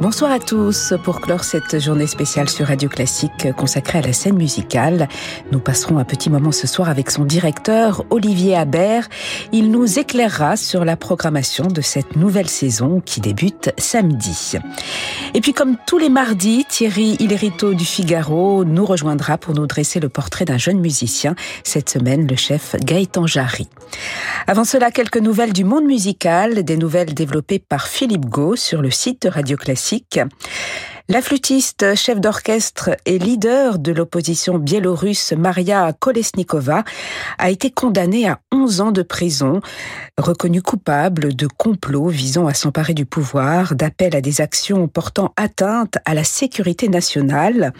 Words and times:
Bonsoir 0.00 0.32
à 0.32 0.38
tous. 0.38 0.94
Pour 1.04 1.20
clore 1.20 1.44
cette 1.44 1.78
journée 1.78 2.06
spéciale 2.06 2.48
sur 2.48 2.68
Radio 2.68 2.88
Classique 2.88 3.52
consacrée 3.54 3.98
à 3.98 4.00
la 4.00 4.14
scène 4.14 4.36
musicale, 4.36 5.08
nous 5.52 5.60
passerons 5.60 5.98
un 5.98 6.04
petit 6.04 6.30
moment 6.30 6.52
ce 6.52 6.66
soir 6.66 6.88
avec 6.88 7.10
son 7.10 7.26
directeur, 7.26 8.02
Olivier 8.08 8.56
Habert. 8.56 9.10
Il 9.52 9.70
nous 9.70 9.98
éclairera 9.98 10.56
sur 10.56 10.86
la 10.86 10.96
programmation 10.96 11.66
de 11.66 11.82
cette 11.82 12.16
nouvelle 12.16 12.48
saison 12.48 13.02
qui 13.04 13.20
débute 13.20 13.72
samedi. 13.76 14.56
Et 15.34 15.42
puis 15.42 15.52
comme 15.52 15.76
tous 15.86 15.98
les 15.98 16.08
mardis, 16.08 16.64
Thierry 16.66 17.18
Hillerito 17.20 17.74
du 17.74 17.84
Figaro 17.84 18.64
nous 18.64 18.86
rejoindra 18.86 19.36
pour 19.36 19.52
nous 19.52 19.66
dresser 19.66 20.00
le 20.00 20.08
portrait 20.08 20.46
d'un 20.46 20.56
jeune 20.56 20.80
musicien, 20.80 21.34
cette 21.62 21.90
semaine 21.90 22.26
le 22.26 22.36
chef 22.36 22.74
Gaëtan 22.82 23.26
Jarry. 23.26 23.68
Avant 24.46 24.64
cela, 24.64 24.90
quelques 24.90 25.18
nouvelles 25.18 25.52
du 25.52 25.64
monde 25.64 25.84
musical, 25.84 26.64
des 26.64 26.78
nouvelles 26.78 27.12
développées 27.12 27.58
par 27.58 27.86
Philippe 27.86 28.24
Gau 28.24 28.56
sur 28.56 28.80
le 28.80 28.90
site 28.90 29.22
de 29.22 29.28
Radio 29.28 29.58
Classique 29.58 29.89
la 31.10 31.22
flûtiste, 31.22 31.96
chef 31.96 32.20
d'orchestre 32.20 32.90
et 33.04 33.18
leader 33.18 33.80
de 33.80 33.90
l'opposition 33.90 34.58
biélorusse 34.58 35.32
Maria 35.32 35.92
Kolesnikova 35.92 36.84
a 37.36 37.50
été 37.50 37.72
condamnée 37.72 38.28
à 38.28 38.38
11 38.52 38.80
ans 38.80 38.92
de 38.92 39.02
prison, 39.02 39.60
reconnue 40.16 40.62
coupable 40.62 41.34
de 41.34 41.48
complot 41.48 42.06
visant 42.06 42.46
à 42.46 42.54
s'emparer 42.54 42.94
du 42.94 43.06
pouvoir, 43.06 43.74
d'appel 43.74 44.14
à 44.14 44.20
des 44.20 44.40
actions 44.40 44.86
portant 44.86 45.32
atteinte 45.36 45.98
à 46.04 46.14
la 46.14 46.22
sécurité 46.22 46.88
nationale. 46.88 47.72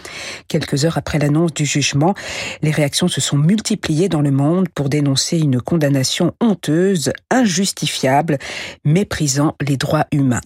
Quelques 0.49 0.85
heures 0.85 0.99
après 0.99 1.21
l'annonce 1.21 1.55
du 1.55 1.65
jugement, 1.65 2.15
les 2.63 2.73
réactions 2.73 3.07
se 3.07 3.21
sont 3.21 3.39
multipliées 3.39 4.09
dans 4.09 4.23
le 4.23 4.33
monde 4.33 4.69
pour 4.71 4.89
dénoncer 4.89 5.39
une 5.39 5.61
condamnation 5.61 6.35
honteuse, 6.41 7.13
injustifiable, 7.31 8.39
méprisant 8.85 9.55
les 9.61 9.77
droits 9.77 10.07
humains. 10.11 10.41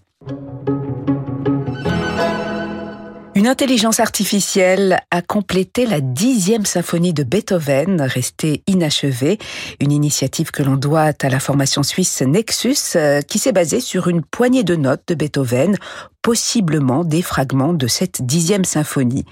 Une 3.37 3.49
intelligence 3.49 3.99
artificielle 3.99 5.01
a 5.11 5.21
complété 5.21 5.87
la 5.87 6.01
dixième 6.01 6.65
symphonie 6.65 7.13
de 7.13 7.25
Beethoven, 7.25 8.01
restée 8.01 8.63
inachevée, 8.69 9.39
une 9.81 9.91
initiative 9.91 10.53
que 10.53 10.63
l'on 10.63 10.77
doit 10.77 11.13
à 11.21 11.29
la 11.29 11.41
formation 11.41 11.83
suisse 11.83 12.23
Nexus, 12.23 12.95
euh, 12.95 13.23
qui 13.23 13.41
s'est 13.41 13.51
basée 13.51 13.81
sur 13.81 14.07
une 14.07 14.23
poignée 14.23 14.63
de 14.63 14.77
notes 14.77 15.03
de 15.09 15.17
Beethoven 15.17 15.77
possiblement 16.25 17.05
des 17.05 17.21
fragments 17.21 17.75
de 17.75 17.87
cette 17.87 18.23
dixième 18.23 18.65
symphonie. 18.65 19.27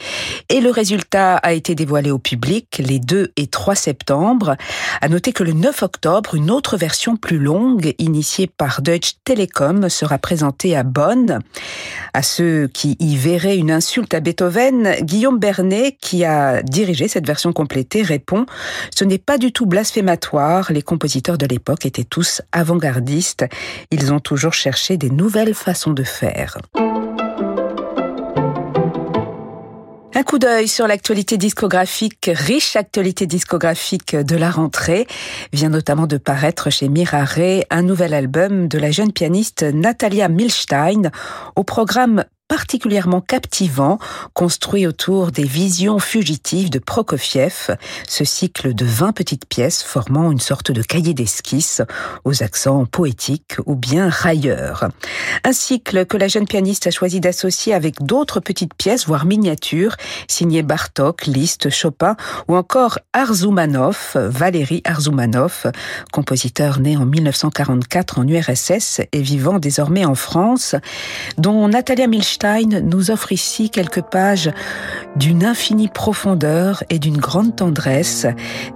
Et 0.50 0.60
le 0.60 0.70
résultat 0.70 1.36
a 1.36 1.54
été 1.54 1.74
dévoilé 1.74 2.10
au 2.10 2.18
public 2.18 2.82
les 2.84 2.98
2 2.98 3.32
et 3.34 3.46
3 3.46 3.74
septembre. 3.74 4.56
À 5.00 5.08
noter 5.08 5.32
que 5.32 5.42
le 5.42 5.54
9 5.54 5.82
octobre, 5.82 6.34
une 6.34 6.50
autre 6.50 6.76
version 6.76 7.16
plus 7.16 7.38
longue, 7.38 7.94
initiée 7.98 8.46
par 8.46 8.82
Deutsche 8.82 9.14
Telekom, 9.24 9.88
sera 9.88 10.18
présentée 10.18 10.76
à 10.76 10.82
Bonn. 10.82 11.38
À 12.12 12.22
ceux 12.22 12.68
qui 12.68 12.98
y 13.00 13.16
verraient 13.16 13.56
une 13.56 13.70
insulte 13.70 14.12
à 14.12 14.20
Beethoven, 14.20 14.96
Guillaume 15.00 15.38
Bernet, 15.38 15.96
qui 15.98 16.26
a 16.26 16.62
dirigé 16.62 17.08
cette 17.08 17.26
version 17.26 17.54
complétée, 17.54 18.02
répond 18.02 18.44
Ce 18.94 19.04
n'est 19.04 19.16
pas 19.16 19.38
du 19.38 19.50
tout 19.50 19.64
blasphématoire. 19.64 20.70
Les 20.70 20.82
compositeurs 20.82 21.38
de 21.38 21.46
l'époque 21.46 21.86
étaient 21.86 22.04
tous 22.04 22.42
avant-gardistes. 22.52 23.46
Ils 23.90 24.12
ont 24.12 24.20
toujours 24.20 24.52
cherché 24.52 24.98
des 24.98 25.08
nouvelles 25.08 25.54
façons 25.54 25.92
de 25.92 26.04
faire. 26.04 26.58
Un 30.23 30.25
coup 30.25 30.39
d'œil 30.39 30.69
sur 30.69 30.87
l'actualité 30.87 31.37
discographique, 31.37 32.31
riche 32.33 32.77
actualité 32.77 33.27
discographique 33.27 34.15
de 34.15 34.37
la 34.37 34.53
rentrée, 34.53 35.09
vient 35.53 35.69
notamment 35.69 36.06
de 36.06 36.16
paraître 36.16 36.71
chez 36.71 36.88
Mirare 36.88 37.65
un 37.71 37.83
nouvel 37.83 38.15
album 38.15 38.69
de 38.69 38.78
la 38.78 38.93
jeune 38.93 39.11
pianiste 39.11 39.65
Natalia 39.65 40.28
Milstein. 40.28 41.11
Au 41.56 41.65
programme 41.65 42.25
particulièrement 42.52 43.22
captivant, 43.22 43.98
construit 44.34 44.86
autour 44.86 45.32
des 45.32 45.44
visions 45.44 45.98
fugitives 45.98 46.68
de 46.68 46.78
Prokofiev, 46.78 47.78
ce 48.06 48.26
cycle 48.26 48.74
de 48.74 48.84
20 48.84 49.12
petites 49.12 49.46
pièces 49.46 49.82
formant 49.82 50.30
une 50.30 50.38
sorte 50.38 50.70
de 50.70 50.82
cahier 50.82 51.14
d'esquisse 51.14 51.80
aux 52.24 52.42
accents 52.42 52.84
poétiques 52.84 53.56
ou 53.64 53.74
bien 53.74 54.10
railleurs. 54.10 54.90
Un 55.44 55.52
cycle 55.54 56.04
que 56.04 56.18
la 56.18 56.28
jeune 56.28 56.46
pianiste 56.46 56.86
a 56.86 56.90
choisi 56.90 57.20
d'associer 57.20 57.72
avec 57.72 58.02
d'autres 58.02 58.40
petites 58.40 58.74
pièces, 58.74 59.06
voire 59.06 59.24
miniatures, 59.24 59.96
signées 60.28 60.62
Bartok, 60.62 61.24
Liszt, 61.24 61.70
Chopin 61.70 62.16
ou 62.48 62.56
encore 62.56 62.98
Arzoumanov, 63.14 64.12
Valérie 64.14 64.82
Arzoumanov, 64.84 65.72
compositeur 66.12 66.80
né 66.80 66.98
en 66.98 67.06
1944 67.06 68.19
en 68.19 68.28
URSS 68.28 69.00
et 69.10 69.22
vivant 69.22 69.58
désormais 69.58 70.04
en 70.04 70.14
France, 70.14 70.74
dont 71.38 71.66
Natalia 71.66 72.06
Milstein 72.06 72.41
nous 72.82 73.10
offre 73.10 73.32
ici 73.32 73.70
quelques 73.70 74.03
pages 74.03 74.50
d'une 75.16 75.44
infinie 75.44 75.88
profondeur 75.88 76.82
et 76.91 76.98
d'une 76.98 77.19
grande 77.19 77.54
tendresse, 77.54 78.26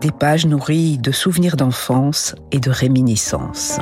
des 0.01 0.13
pages 0.13 0.47
nourries 0.47 0.99
de 0.99 1.11
souvenirs 1.11 1.57
d'enfance 1.57 2.35
et 2.53 2.61
de 2.61 2.71
réminiscences. 2.71 3.79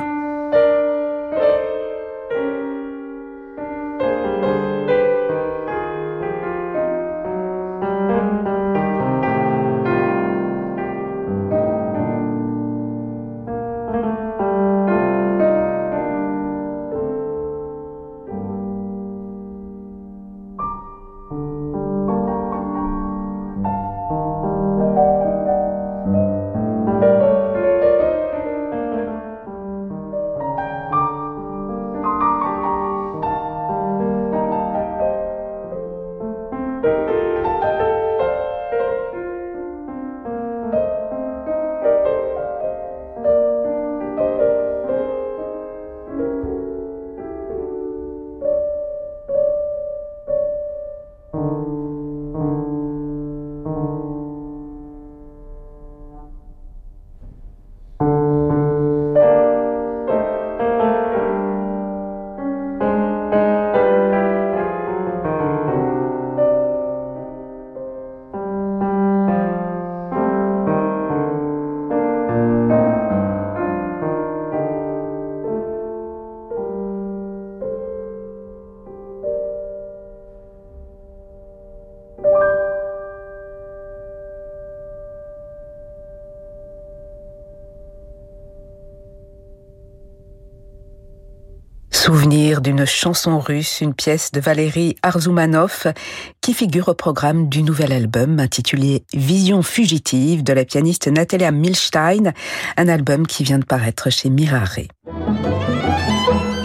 Chanson 92.85 93.39
russe, 93.39 93.81
une 93.81 93.95
pièce 93.95 94.33
de 94.33 94.41
Valérie 94.41 94.97
Arzoumanov 95.03 95.93
qui 96.41 96.55
figure 96.55 96.89
au 96.89 96.95
programme 96.95 97.49
du 97.49 97.63
nouvel 97.63 97.93
album 97.93 98.41
intitulé 98.41 99.05
Vision 99.13 99.63
fugitive 99.63 100.43
de 100.43 100.53
la 100.53 100.65
pianiste 100.65 101.09
Natalia 101.09 101.51
Milstein, 101.51 102.33
un 102.77 102.89
album 102.89 103.27
qui 103.27 103.45
vient 103.45 103.59
de 103.59 103.65
paraître 103.65 104.11
chez 104.11 104.31
Mirare. 104.31 104.89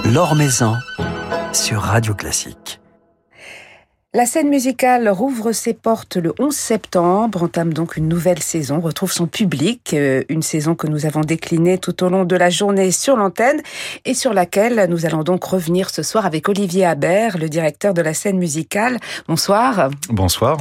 L'Or 0.06 0.36
Maison 0.36 0.76
sur 1.54 1.82
Radio 1.82 2.14
Classique. 2.14 2.80
La 4.16 4.26
scène 4.26 4.50
musicale 4.50 5.08
rouvre 5.08 5.52
ses 5.52 5.76
portes 5.76 6.18
le 6.18 6.34
11 6.40 6.52
septembre, 6.52 7.44
entame 7.44 7.76
donc 7.76 7.96
une 7.96 8.08
nouvelle 8.08 8.42
saison, 8.42 8.80
retrouve 8.80 9.12
son 9.12 9.28
public, 9.28 9.94
euh, 9.94 10.24
une 10.30 10.42
saison 10.42 10.74
que 10.74 10.88
nous 10.88 11.06
avons 11.06 11.22
déclinée 11.22 11.78
tout 11.78 12.04
au 12.04 12.10
long 12.10 12.26
de 12.26 12.36
la 12.36 12.50
journée 12.50 12.90
sur 12.90 13.18
l'antenne 13.18 13.62
et 14.06 14.16
sur 14.16 14.34
laquelle 14.34 14.88
nous 14.90 15.06
allons 15.06 15.22
donc 15.22 15.44
revenir 15.44 15.92
ce 15.92 16.02
soir 16.02 16.26
avec 16.26 16.50
Olivier 16.50 16.88
Habert, 16.88 17.38
le 17.38 17.50
directeur 17.50 17.94
de 17.94 18.02
la 18.02 18.16
scène 18.16 18.40
musicale. 18.40 18.98
Bonsoir. 19.28 19.92
Bonsoir. 20.10 20.58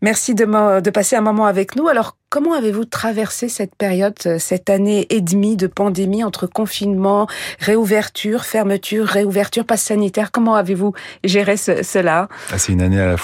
Merci 0.00 0.34
de, 0.34 0.80
de 0.80 0.90
passer 0.90 1.14
un 1.14 1.20
moment 1.20 1.44
avec 1.44 1.76
nous. 1.76 1.88
Alors, 1.88 2.16
Comment 2.30 2.52
avez-vous 2.52 2.84
traversé 2.84 3.48
cette 3.48 3.74
période, 3.74 4.14
cette 4.38 4.68
année 4.68 5.06
et 5.08 5.22
demie 5.22 5.56
de 5.56 5.66
pandémie 5.66 6.22
entre 6.22 6.46
confinement, 6.46 7.26
réouverture, 7.58 8.44
fermeture, 8.44 9.06
réouverture, 9.06 9.64
passe 9.64 9.82
sanitaire? 9.82 10.30
Comment 10.30 10.54
avez-vous 10.54 10.92
géré 11.24 11.56
cela? 11.56 12.28
Ah, 12.52 12.58
C'est 12.58 12.72
une 12.72 12.82
année 12.82 13.00
à 13.00 13.06
la 13.06 13.16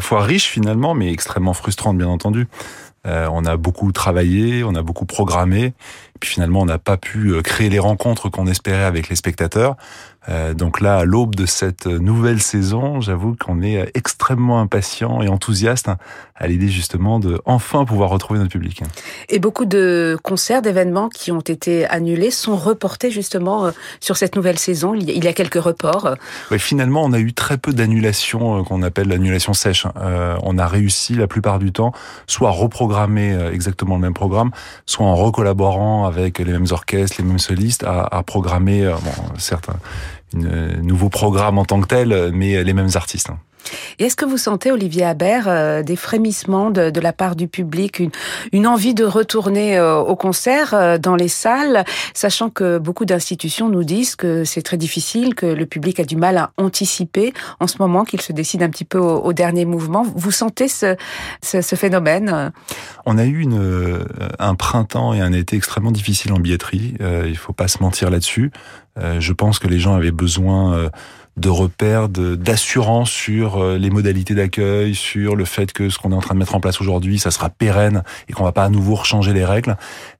fois 0.00 0.22
riche 0.22 0.46
finalement, 0.46 0.94
mais 0.94 1.12
extrêmement 1.12 1.52
frustrante 1.52 1.98
bien 1.98 2.08
entendu. 2.08 2.48
Euh, 3.06 3.28
on 3.32 3.46
a 3.46 3.56
beaucoup 3.56 3.92
travaillé, 3.92 4.62
on 4.62 4.74
a 4.74 4.82
beaucoup 4.82 5.06
programmé, 5.06 5.72
puis 6.20 6.30
finalement 6.30 6.60
on 6.60 6.66
n'a 6.66 6.78
pas 6.78 6.98
pu 6.98 7.32
euh, 7.32 7.40
créer 7.40 7.70
les 7.70 7.78
rencontres 7.78 8.28
qu'on 8.28 8.46
espérait 8.46 8.84
avec 8.84 9.08
les 9.08 9.16
spectateurs. 9.16 9.76
Euh, 10.30 10.54
donc 10.54 10.80
là, 10.80 10.98
à 10.98 11.04
l'aube 11.04 11.34
de 11.34 11.46
cette 11.46 11.86
nouvelle 11.86 12.40
saison, 12.40 13.00
j'avoue 13.00 13.36
qu'on 13.36 13.62
est 13.62 13.90
extrêmement 13.94 14.60
impatient 14.60 15.22
et 15.22 15.28
enthousiaste 15.28 15.90
à 16.36 16.46
l'idée 16.46 16.68
justement 16.68 17.20
de 17.20 17.40
enfin 17.44 17.84
pouvoir 17.84 18.10
retrouver 18.10 18.38
notre 18.38 18.52
public. 18.52 18.82
Et 19.28 19.38
beaucoup 19.38 19.64
de 19.64 20.16
concerts, 20.22 20.62
d'événements 20.62 21.08
qui 21.08 21.32
ont 21.32 21.40
été 21.40 21.86
annulés 21.86 22.30
sont 22.30 22.56
reportés 22.56 23.10
justement 23.10 23.66
euh, 23.66 23.70
sur 24.00 24.16
cette 24.16 24.36
nouvelle 24.36 24.58
saison. 24.58 24.94
Il 24.94 25.24
y 25.24 25.28
a 25.28 25.32
quelques 25.32 25.62
reports. 25.62 26.14
Oui, 26.50 26.58
finalement, 26.58 27.04
on 27.04 27.12
a 27.12 27.18
eu 27.18 27.32
très 27.32 27.58
peu 27.58 27.72
d'annulations 27.72 28.60
euh, 28.60 28.62
qu'on 28.62 28.82
appelle 28.82 29.08
l'annulation 29.08 29.52
sèche. 29.52 29.86
on 30.42 30.58
a 30.58 30.66
réussi 30.66 31.14
la 31.14 31.26
plupart 31.26 31.58
du 31.58 31.72
temps 31.72 31.92
soit 32.26 32.48
à 32.48 32.52
reprogrammer 32.52 33.36
exactement 33.52 33.96
le 33.96 34.00
même 34.00 34.14
programme, 34.14 34.50
soit 34.86 35.06
en 35.06 35.14
recollaborant 35.14 36.06
avec 36.06 36.38
les 36.38 36.52
mêmes 36.52 36.66
orchestres, 36.70 37.16
les 37.18 37.24
mêmes 37.24 37.38
solistes, 37.38 37.84
à, 37.84 38.02
à 38.04 38.22
programmer, 38.22 38.84
bon, 38.84 39.38
certes, 39.38 39.68
un 39.68 39.78
nouveau 40.34 41.08
programme 41.08 41.58
en 41.58 41.64
tant 41.64 41.80
que 41.80 41.86
tel, 41.86 42.30
mais 42.32 42.62
les 42.62 42.72
mêmes 42.72 42.90
artistes. 42.94 43.30
Hein. 43.30 43.38
Et 43.98 44.04
est-ce 44.04 44.16
que 44.16 44.24
vous 44.24 44.38
sentez, 44.38 44.72
Olivier 44.72 45.04
Habert, 45.04 45.44
euh, 45.46 45.82
des 45.82 45.96
frémissements 45.96 46.70
de, 46.70 47.00
la 47.00 47.12
part 47.12 47.36
du 47.36 47.48
public, 47.48 48.02
une, 48.52 48.66
envie 48.66 48.94
de 48.94 49.04
retourner 49.04 49.76
euh, 49.78 49.98
au 49.98 50.16
concert 50.16 50.74
euh, 50.74 50.98
dans 50.98 51.16
les 51.16 51.28
salles, 51.28 51.84
sachant 52.14 52.50
que 52.50 52.78
beaucoup 52.78 53.04
d'institutions 53.04 53.68
nous 53.68 53.84
disent 53.84 54.16
que 54.16 54.44
c'est 54.44 54.62
très 54.62 54.76
difficile, 54.76 55.34
que 55.34 55.46
le 55.46 55.66
public 55.66 56.00
a 56.00 56.04
du 56.04 56.16
mal 56.16 56.36
à 56.36 56.52
anticiper 56.56 57.32
en 57.58 57.66
ce 57.66 57.76
moment, 57.78 58.04
qu'il 58.04 58.20
se 58.20 58.32
décide 58.32 58.62
un 58.62 58.70
petit 58.70 58.84
peu 58.84 58.98
au, 58.98 59.32
dernier 59.32 59.64
mouvement. 59.64 60.04
Vous 60.14 60.30
sentez 60.30 60.68
ce, 60.68 60.96
phénomène? 61.76 62.52
On 63.06 63.16
a 63.16 63.24
eu 63.24 63.40
une, 63.40 64.04
un 64.38 64.54
printemps 64.54 65.14
et 65.14 65.20
un 65.20 65.32
été 65.32 65.56
extrêmement 65.56 65.92
difficiles 65.92 66.32
en 66.32 66.38
billetterie. 66.38 66.94
il 67.00 67.36
faut 67.36 67.52
pas 67.52 67.68
se 67.68 67.82
mentir 67.82 68.10
là-dessus. 68.10 68.50
je 68.96 69.32
pense 69.32 69.58
que 69.58 69.68
les 69.68 69.78
gens 69.78 69.94
avaient 69.94 70.10
besoin 70.10 70.90
de 71.36 71.48
repères, 71.48 72.08
d'assurance 72.08 73.10
sur 73.10 73.62
euh, 73.62 73.78
les 73.78 73.88
modalités 73.88 74.34
d'accueil, 74.34 74.94
sur 74.94 75.36
le 75.36 75.44
fait 75.44 75.72
que 75.72 75.88
ce 75.88 75.98
qu'on 75.98 76.12
est 76.12 76.14
en 76.14 76.20
train 76.20 76.34
de 76.34 76.40
mettre 76.40 76.54
en 76.54 76.60
place 76.60 76.80
aujourd'hui, 76.80 77.18
ça 77.18 77.30
sera 77.30 77.48
pérenne 77.48 78.02
et 78.28 78.32
qu'on 78.32 78.44
va 78.44 78.52
pas 78.52 78.64
à 78.64 78.68
nouveau 78.68 78.96
changer 78.96 79.32
les 79.32 79.44
règles. 79.44 79.76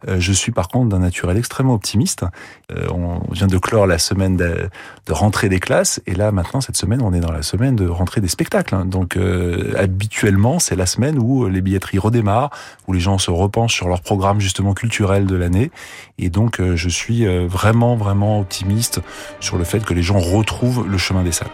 Euh, 0.08 0.16
je 0.20 0.32
suis 0.32 0.52
par 0.52 0.68
contre 0.68 0.88
d'un 0.88 1.00
naturel 1.00 1.36
extrêmement 1.36 1.74
optimiste. 1.74 2.24
Euh, 2.70 2.86
on 2.90 3.20
vient 3.32 3.48
de 3.48 3.58
clore 3.58 3.86
la 3.86 3.98
semaine 3.98 4.36
de, 4.36 4.70
rentrée 5.10 5.48
des 5.48 5.58
classes 5.58 6.00
et 6.06 6.14
là 6.14 6.30
maintenant 6.30 6.60
cette 6.60 6.76
semaine 6.76 7.02
on 7.02 7.12
est 7.12 7.18
dans 7.18 7.32
la 7.32 7.42
semaine 7.42 7.74
de 7.74 7.88
rentrée 7.88 8.20
des 8.20 8.28
spectacles. 8.28 8.76
Hein. 8.76 8.84
Donc 8.84 9.18
habituellement 9.76 10.60
c'est 10.60 10.76
la 10.76 10.86
semaine 10.86 11.18
où 11.18 11.48
les 11.48 11.60
billetteries 11.60 11.98
redémarrent, 11.98 12.50
où 12.86 12.92
les 12.92 13.00
gens 13.00 13.18
se 13.18 13.32
repensent 13.32 13.74
sur 13.74 13.88
leur 13.88 14.02
programme 14.02 14.40
justement 14.40 14.72
culturel 14.72 15.26
de 15.26 15.34
l'année 15.34 15.72
et 16.18 16.30
donc 16.30 16.62
je 16.62 16.88
suis 16.88 17.26
vraiment 17.48 17.96
vraiment 17.96 18.38
optimiste 18.38 19.00
sur 19.40 19.58
le 19.58 19.64
fait 19.64 19.84
que 19.84 19.94
les 19.94 20.02
gens 20.02 20.20
retrouvent 20.20 20.86
le 20.88 20.98
chemin 21.00 21.22
des 21.22 21.32
salles. 21.32 21.50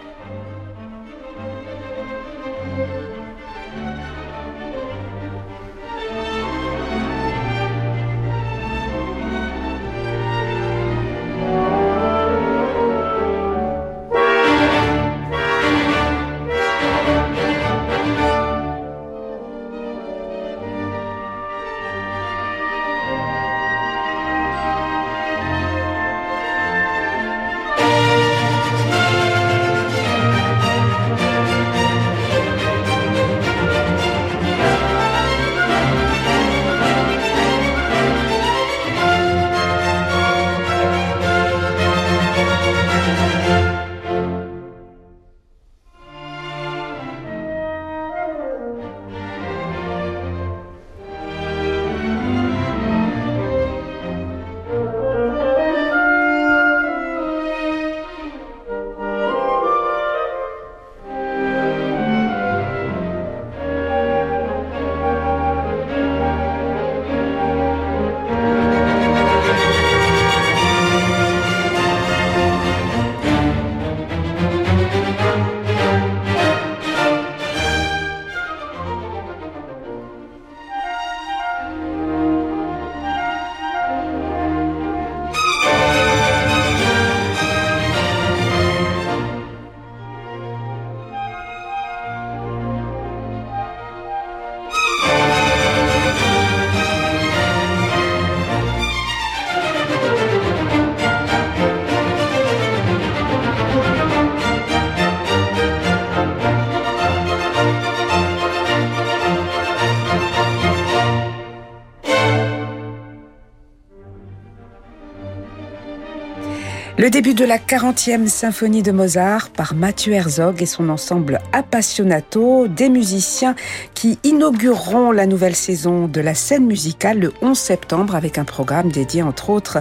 Le 117.07 117.11
début 117.11 117.33
de 117.33 117.45
la 117.45 117.57
40e 117.57 118.27
symphonie 118.27 118.83
de 118.83 118.91
Mozart 118.91 119.49
par 119.51 119.75
Mathieu 119.75 120.11
Herzog 120.11 120.61
et 120.61 120.65
son 120.65 120.89
ensemble 120.89 121.39
Appassionato, 121.53 122.67
des 122.67 122.89
musiciens 122.89 123.55
qui 123.93 124.19
inaugureront 124.25 125.13
la 125.13 125.25
nouvelle 125.25 125.55
saison 125.55 126.09
de 126.09 126.19
la 126.19 126.33
scène 126.33 126.65
musicale 126.65 127.19
le 127.19 127.31
11 127.41 127.57
septembre 127.57 128.13
avec 128.13 128.37
un 128.37 128.43
programme 128.43 128.91
dédié 128.91 129.23
entre 129.23 129.51
autres 129.51 129.77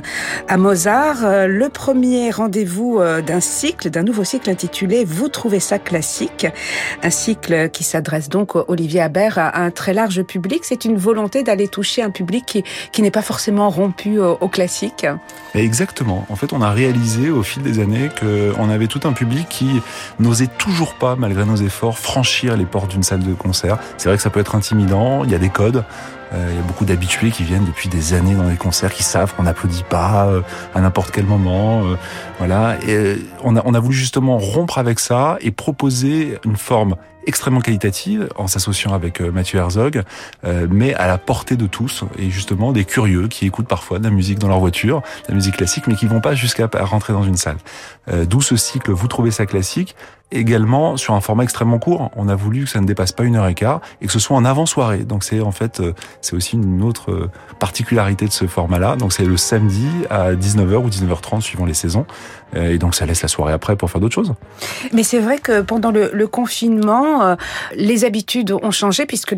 à 0.46 0.56
Mozart. 0.56 1.24
Euh, 1.24 1.48
le 1.48 1.68
premier 1.68 2.30
rendez-vous 2.30 3.00
euh, 3.00 3.22
d'un 3.22 3.40
cycle, 3.40 3.90
d'un 3.90 4.04
nouveau 4.04 4.22
cycle 4.22 4.48
intitulé 4.48 5.04
Vous 5.04 5.28
trouvez 5.28 5.58
ça 5.58 5.80
classique, 5.80 6.46
un 7.02 7.10
cycle 7.10 7.70
qui 7.70 7.82
s'adresse 7.82 8.28
donc 8.28 8.54
Olivier 8.54 9.00
Habert 9.00 9.38
à 9.38 9.62
un 9.62 9.72
très 9.72 9.94
large 9.94 10.22
public. 10.22 10.60
C'est 10.62 10.84
une 10.84 10.96
volonté 10.96 11.42
d'aller 11.42 11.66
toucher 11.66 12.02
un 12.02 12.10
public 12.10 12.46
qui, 12.46 12.62
qui 12.92 13.02
n'est 13.02 13.10
pas 13.10 13.22
forcément 13.22 13.68
rompu 13.68 14.20
au, 14.20 14.38
au 14.40 14.48
classique. 14.48 15.08
Exactement. 15.56 16.24
En 16.28 16.36
fait, 16.36 16.52
on 16.52 16.62
a 16.62 16.70
réalisé 16.70 17.15
au 17.30 17.42
fil 17.42 17.62
des 17.62 17.80
années 17.80 18.10
qu'on 18.20 18.70
avait 18.70 18.86
tout 18.86 19.00
un 19.04 19.12
public 19.12 19.48
qui 19.48 19.80
n'osait 20.18 20.46
toujours 20.46 20.94
pas, 20.94 21.16
malgré 21.16 21.44
nos 21.44 21.56
efforts, 21.56 21.98
franchir 21.98 22.56
les 22.56 22.66
portes 22.66 22.90
d'une 22.90 23.02
salle 23.02 23.22
de 23.22 23.34
concert. 23.34 23.78
C'est 23.96 24.08
vrai 24.08 24.16
que 24.16 24.22
ça 24.22 24.30
peut 24.30 24.40
être 24.40 24.54
intimidant, 24.54 25.24
il 25.24 25.30
y 25.30 25.34
a 25.34 25.38
des 25.38 25.48
codes. 25.48 25.84
Euh, 26.32 26.48
il 26.50 26.56
y 26.56 26.58
a 26.58 26.62
beaucoup 26.62 26.84
d'habitués 26.84 27.30
qui 27.30 27.44
viennent 27.44 27.64
depuis 27.64 27.88
des 27.88 28.14
années 28.14 28.34
dans 28.34 28.48
les 28.48 28.56
concerts, 28.56 28.92
qui 28.92 29.02
savent 29.02 29.34
qu'on 29.34 29.44
n'applaudit 29.44 29.84
pas 29.84 30.26
euh, 30.26 30.42
à 30.74 30.80
n'importe 30.80 31.10
quel 31.10 31.24
moment. 31.24 31.84
Euh, 31.84 31.96
voilà. 32.38 32.76
Et 32.86 33.16
on 33.42 33.56
a, 33.56 33.62
on 33.64 33.74
a 33.74 33.80
voulu 33.80 33.96
justement 33.96 34.38
rompre 34.38 34.78
avec 34.78 34.98
ça 34.98 35.38
et 35.40 35.50
proposer 35.50 36.38
une 36.44 36.56
forme 36.56 36.96
extrêmement 37.26 37.60
qualitative 37.60 38.28
en 38.36 38.46
s'associant 38.46 38.94
avec 38.94 39.20
euh, 39.20 39.30
Mathieu 39.30 39.58
Herzog, 39.58 40.02
euh, 40.44 40.66
mais 40.70 40.94
à 40.94 41.06
la 41.06 41.18
portée 41.18 41.56
de 41.56 41.66
tous 41.66 42.04
et 42.18 42.30
justement 42.30 42.72
des 42.72 42.84
curieux 42.84 43.28
qui 43.28 43.46
écoutent 43.46 43.68
parfois 43.68 43.98
de 43.98 44.04
la 44.04 44.10
musique 44.10 44.38
dans 44.38 44.48
leur 44.48 44.60
voiture, 44.60 45.02
de 45.24 45.30
la 45.30 45.34
musique 45.34 45.56
classique, 45.56 45.86
mais 45.88 45.94
qui 45.94 46.06
vont 46.06 46.20
pas 46.20 46.34
jusqu'à 46.34 46.68
rentrer 46.80 47.12
dans 47.12 47.24
une 47.24 47.36
salle. 47.36 47.58
Euh, 48.08 48.24
d'où 48.24 48.40
ce 48.40 48.56
cycle 48.56 48.92
Vous 48.92 49.08
trouvez 49.08 49.30
ça 49.30 49.44
classique? 49.44 49.96
Également 50.32 50.96
sur 50.96 51.14
un 51.14 51.20
format 51.20 51.44
extrêmement 51.44 51.78
court. 51.78 52.10
On 52.16 52.28
a 52.28 52.34
voulu 52.34 52.64
que 52.64 52.70
ça 52.70 52.80
ne 52.80 52.86
dépasse 52.86 53.12
pas 53.12 53.24
une 53.24 53.36
heure 53.36 53.46
et 53.46 53.54
quart 53.54 53.80
et 54.00 54.06
que 54.06 54.12
ce 54.12 54.18
soit 54.18 54.36
en 54.36 54.44
avant-soirée. 54.44 55.04
Donc 55.04 55.24
c'est 55.24 55.40
en 55.40 55.52
fait, 55.52 55.80
euh, 55.80 55.92
c'est 56.20 56.34
aussi 56.34 56.56
une 56.56 56.82
autre 56.82 57.12
euh, 57.12 57.30
particularité 57.58 58.26
de 58.26 58.32
ce 58.32 58.46
format-là. 58.46 58.96
Donc 58.96 59.12
c'est 59.12 59.24
le 59.24 59.36
samedi 59.36 59.88
à 60.10 60.32
19h 60.32 60.76
ou 60.76 60.88
19h30 60.88 61.40
suivant 61.40 61.64
les 61.64 61.74
saisons. 61.74 62.06
Euh, 62.54 62.70
et 62.70 62.78
donc 62.78 62.94
ça 62.94 63.06
laisse 63.06 63.22
la 63.22 63.28
soirée 63.28 63.52
après 63.52 63.76
pour 63.76 63.90
faire 63.90 64.00
d'autres 64.00 64.14
choses. 64.14 64.34
Mais 64.92 65.02
c'est 65.02 65.18
vrai 65.18 65.38
que 65.38 65.60
pendant 65.60 65.90
le, 65.90 66.26
confinement, 66.26 67.36
les 67.74 68.04
habitudes 68.04 68.52
ont 68.52 68.70
changé 68.70 69.06
puisque 69.06 69.34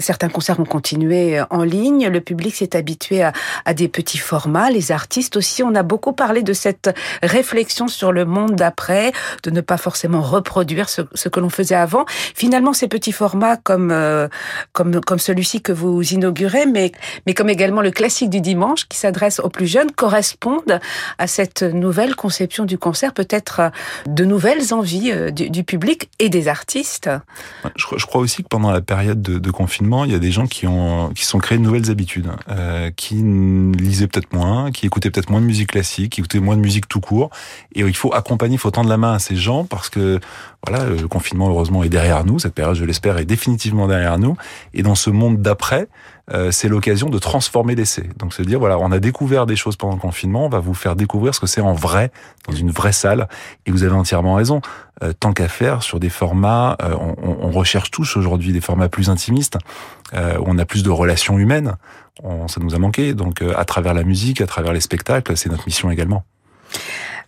certains 0.00 0.28
concerts 0.28 0.60
ont 0.60 0.64
continué 0.64 1.40
en 1.50 1.62
ligne. 1.62 2.08
Le 2.08 2.20
public 2.20 2.54
s'est 2.54 2.76
habitué 2.76 3.22
à, 3.22 3.74
des 3.74 3.88
petits 3.88 4.18
formats. 4.18 4.70
Les 4.70 4.92
artistes 4.92 5.36
aussi. 5.36 5.62
On 5.62 5.74
a 5.74 5.82
beaucoup 5.82 6.12
parlé 6.12 6.42
de 6.42 6.52
cette 6.52 6.94
réflexion 7.22 7.88
sur 7.88 8.12
le 8.12 8.24
monde 8.24 8.54
d'après, 8.54 9.12
de 9.42 9.50
ne 9.50 9.60
pas 9.60 9.76
forcément 9.76 10.20
reproduire 10.20 10.88
ce, 10.88 11.28
que 11.28 11.40
l'on 11.40 11.50
faisait 11.50 11.74
avant. 11.74 12.04
Finalement, 12.34 12.72
ces 12.72 12.88
petits 12.88 13.12
formats 13.12 13.56
comme 13.56 13.90
euh, 13.90 14.28
comme 14.72 15.00
comme 15.00 15.18
celui-ci 15.18 15.60
que 15.60 15.72
vous 15.72 16.02
inaugurez, 16.02 16.66
mais 16.66 16.92
mais 17.26 17.34
comme 17.34 17.48
également 17.48 17.82
le 17.82 17.90
classique 17.90 18.30
du 18.30 18.40
dimanche 18.40 18.86
qui 18.88 18.98
s'adresse 18.98 19.40
aux 19.40 19.48
plus 19.48 19.66
jeunes, 19.66 19.90
correspondent 19.90 20.80
à 21.18 21.26
cette 21.26 21.62
nouvelle 21.62 22.14
conception 22.14 22.45
du 22.46 22.78
concert, 22.78 23.12
peut-être 23.12 23.60
euh, 23.60 23.68
de 24.06 24.24
nouvelles 24.24 24.72
envies 24.72 25.10
euh, 25.12 25.30
du, 25.30 25.64
public 25.64 26.08
et 26.18 26.28
des 26.28 26.48
artistes. 26.48 27.10
Je, 27.76 28.06
crois 28.06 28.20
aussi 28.20 28.42
que 28.42 28.48
pendant 28.48 28.70
la 28.70 28.80
période 28.80 29.20
de, 29.20 29.50
confinement, 29.50 30.04
il 30.04 30.12
y 30.12 30.14
a 30.14 30.18
des 30.18 30.32
gens 30.32 30.46
qui 30.46 30.66
ont 30.66 31.10
qui 31.14 31.24
sont 31.24 31.38
créés 31.38 31.58
de 31.58 31.62
nouvelles 31.62 31.90
habitudes, 31.90 32.30
euh, 32.48 32.90
qui 32.94 33.14
lisaient 33.16 34.06
peut-être 34.06 34.32
moins, 34.32 34.70
qui 34.70 34.86
écoutaient 34.86 35.10
peut-être 35.10 35.30
moins 35.30 35.40
de 35.40 35.46
musique 35.46 35.70
classique, 35.70 36.12
qui 36.12 36.20
écoutaient 36.20 36.40
moins 36.40 36.56
de 36.56 36.60
musique 36.60 36.88
tout 36.88 37.00
court, 37.00 37.30
et 37.74 37.80
il 37.80 37.96
faut 37.96 38.14
accompagner, 38.14 38.54
il 38.54 38.58
faut 38.58 38.70
tendre 38.70 38.88
la 38.88 38.96
main 38.96 39.14
à 39.14 39.18
ces 39.18 39.36
gens 39.36 39.64
parce 39.64 39.88
que 39.88 40.20
voilà, 40.66 40.84
le 40.84 41.08
confinement 41.08 41.48
heureusement 41.48 41.82
est 41.82 41.88
derrière 41.88 42.24
nous, 42.24 42.38
cette 42.38 42.54
période, 42.54 42.74
je 42.74 42.84
l'espère, 42.84 43.18
est 43.18 43.24
définitivement 43.24 43.86
derrière 43.86 44.18
nous. 44.18 44.36
Et 44.74 44.82
dans 44.82 44.94
ce 44.94 45.10
monde 45.10 45.40
d'après, 45.40 45.88
euh, 46.32 46.50
c'est 46.50 46.68
l'occasion 46.68 47.08
de 47.08 47.18
transformer 47.18 47.74
l'essai. 47.74 48.08
Donc 48.18 48.34
se 48.34 48.42
dire 48.42 48.58
voilà, 48.58 48.78
on 48.78 48.90
a 48.90 48.98
découvert 48.98 49.46
des 49.46 49.54
choses 49.54 49.76
pendant 49.76 49.94
le 49.94 50.00
confinement, 50.00 50.46
on 50.46 50.48
va 50.48 50.58
vous 50.58 50.74
faire 50.74 50.96
découvrir 50.96 51.34
ce 51.34 51.40
que 51.40 51.46
c'est 51.46 51.60
en 51.60 51.72
vrai 51.72 52.10
dans 52.48 52.54
une 52.54 52.70
vraie 52.70 52.92
salle. 52.92 53.28
Et 53.66 53.70
vous 53.70 53.84
avez 53.84 53.94
entièrement 53.94 54.34
raison. 54.34 54.60
Euh, 55.02 55.12
tant 55.12 55.32
qu'à 55.32 55.48
faire 55.48 55.82
sur 55.82 56.00
des 56.00 56.08
formats, 56.08 56.76
euh, 56.82 56.96
on, 56.98 57.36
on, 57.42 57.50
recherche 57.50 57.90
tous 57.90 58.16
aujourd'hui 58.16 58.52
des 58.52 58.62
formats 58.62 58.88
plus 58.88 59.10
intimistes, 59.10 59.58
euh, 60.14 60.38
où 60.38 60.44
on 60.46 60.56
a 60.56 60.64
plus 60.64 60.82
de 60.82 60.90
relations 60.90 61.38
humaines. 61.38 61.76
On, 62.22 62.48
ça 62.48 62.60
nous 62.60 62.74
a 62.74 62.78
manqué. 62.78 63.12
Donc 63.12 63.42
à 63.42 63.64
travers 63.64 63.92
la 63.92 64.04
musique, 64.04 64.40
à 64.40 64.46
travers 64.46 64.72
les 64.72 64.80
spectacles, 64.80 65.36
c'est 65.36 65.50
notre 65.50 65.66
mission 65.66 65.90
également. 65.90 66.24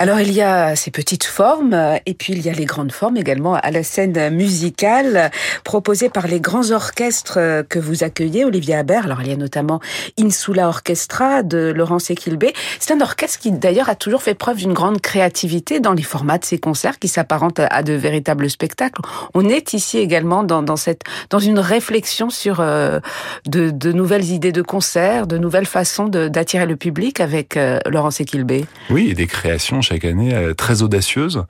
Alors 0.01 0.21
il 0.21 0.33
y 0.33 0.43
a 0.43 0.77
ces 0.77 0.93
petites 0.93 1.25
formes 1.25 1.75
et 2.07 2.15
puis 2.15 2.33
il 2.33 2.41
y 2.41 2.49
a 2.49 2.53
les 2.53 2.67
grandes 2.67 2.93
formes 2.93 3.17
également 3.17 3.55
à 3.55 3.73
la 3.73 3.83
scène 3.83 4.31
musicale 4.31 5.33
proposée 5.65 6.09
par 6.09 6.29
les 6.29 6.41
grands 6.41 6.71
orchestres 6.71 7.65
que 7.69 7.81
vous 7.81 8.05
accueillez, 8.05 8.45
Olivier 8.45 8.77
Habert. 8.77 9.07
Alors 9.07 9.23
il 9.23 9.29
y 9.29 9.33
a 9.33 9.37
notamment 9.37 9.81
Insula 10.17 10.69
Orchestra 10.69 11.43
de 11.43 11.73
Laurence 11.75 12.11
Equilbé. 12.11 12.53
C'est 12.79 12.95
un 12.95 13.01
orchestre 13.01 13.41
qui 13.41 13.51
d'ailleurs 13.51 13.89
a 13.89 13.97
toujours 13.97 14.23
fait 14.23 14.35
preuve 14.35 14.59
d'une 14.59 14.73
grande 14.73 15.01
créativité 15.01 15.81
dans 15.81 15.95
les 15.95 16.05
formats 16.05 16.39
de 16.39 16.45
ses 16.45 16.59
concerts 16.59 17.01
qui 17.01 17.09
s'apparentent 17.09 17.61
à 17.69 17.83
de 17.83 17.93
véritables 17.93 18.49
spectacles. 18.49 19.01
On 19.35 19.49
est 19.49 19.73
ici 19.73 19.99
également 19.99 20.45
dans, 20.45 20.63
dans 20.63 20.77
cette 20.77 21.03
dans 21.31 21.41
une 21.41 21.59
réflexion 21.59 22.31
sur 22.31 22.61
euh, 22.61 23.01
de, 23.47 23.71
de, 23.71 23.91
nouvelles 23.91 24.31
idées 24.31 24.53
de 24.53 24.63
concerts, 24.63 25.27
de 25.27 25.39
nouvelles 25.39 25.67
façons 25.67 26.07
d'attirer 26.07 26.67
le 26.67 26.77
public 26.77 27.21
avec 27.21 27.57
euh, 27.57 27.81
Laurence 27.87 28.21
Equilbé. 28.21 28.65
Oui, 28.91 29.13
des 29.15 29.27
créations 29.27 29.83
chaque 29.89 30.05
année 30.05 30.35
euh, 30.35 30.55
très 30.55 30.83
audacieuse. 30.83 31.45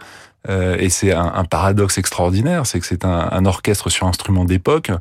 Euh, 0.48 0.76
et 0.78 0.88
c'est 0.88 1.12
un, 1.12 1.32
un, 1.34 1.44
paradoxe 1.44 1.98
extraordinaire, 1.98 2.64
c'est 2.64 2.78
que 2.78 2.86
c'est 2.86 3.04
un, 3.04 3.28
un, 3.32 3.44
orchestre 3.44 3.90
sur 3.90 4.06
instrument 4.06 4.44
d'époque 4.44 4.92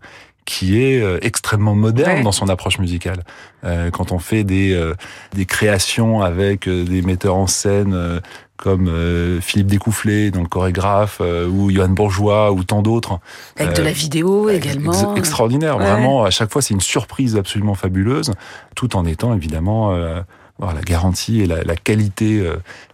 qui 0.48 0.82
est 0.82 1.01
euh, 1.01 1.20
extrêmement 1.22 1.75
moderne 1.75 2.20
ouais. 2.20 2.24
dans 2.24 2.32
son 2.32 2.48
approche 2.48 2.79
musicale. 2.79 3.24
Euh, 3.65 3.91
quand 3.91 4.13
on 4.13 4.17
fait 4.17 4.46
des, 4.46 4.74
euh, 4.74 4.96
des 5.36 5.46
créations 5.46 6.22
avec 6.22 6.67
des 6.67 7.01
metteurs 7.03 7.36
en 7.36 7.48
scène 7.48 8.22
comme 8.56 8.91
Philippe 9.39 9.67
Découfflé, 9.67 10.32
donc 10.32 10.50
chorégraphe, 10.50 11.22
ou 11.22 11.70
Johan 11.70 11.89
Bourgeois, 11.89 12.51
ou 12.51 12.63
tant 12.63 12.82
d'autres. 12.82 13.20
Avec 13.60 13.75
de 13.75 13.84
la 13.84 13.91
vidéo 13.91 14.50
également. 14.50 15.13
Ex 15.13 15.20
extraordinaire, 15.20 15.77
ouais. 15.77 15.86
vraiment. 15.86 16.24
À 16.24 16.32
chaque 16.32 16.51
fois, 16.51 16.63
c'est 16.63 16.74
une 16.74 16.82
surprise 16.82 17.36
absolument 17.36 17.75
fabuleuse, 17.75 18.32
tout 18.75 18.96
en 18.96 19.06
étant 19.06 19.36
évidemment 19.36 19.96
la 19.96 20.82
garantie 20.84 21.41
et 21.41 21.46
la, 21.46 21.62
la 21.63 21.75
qualité 21.75 22.50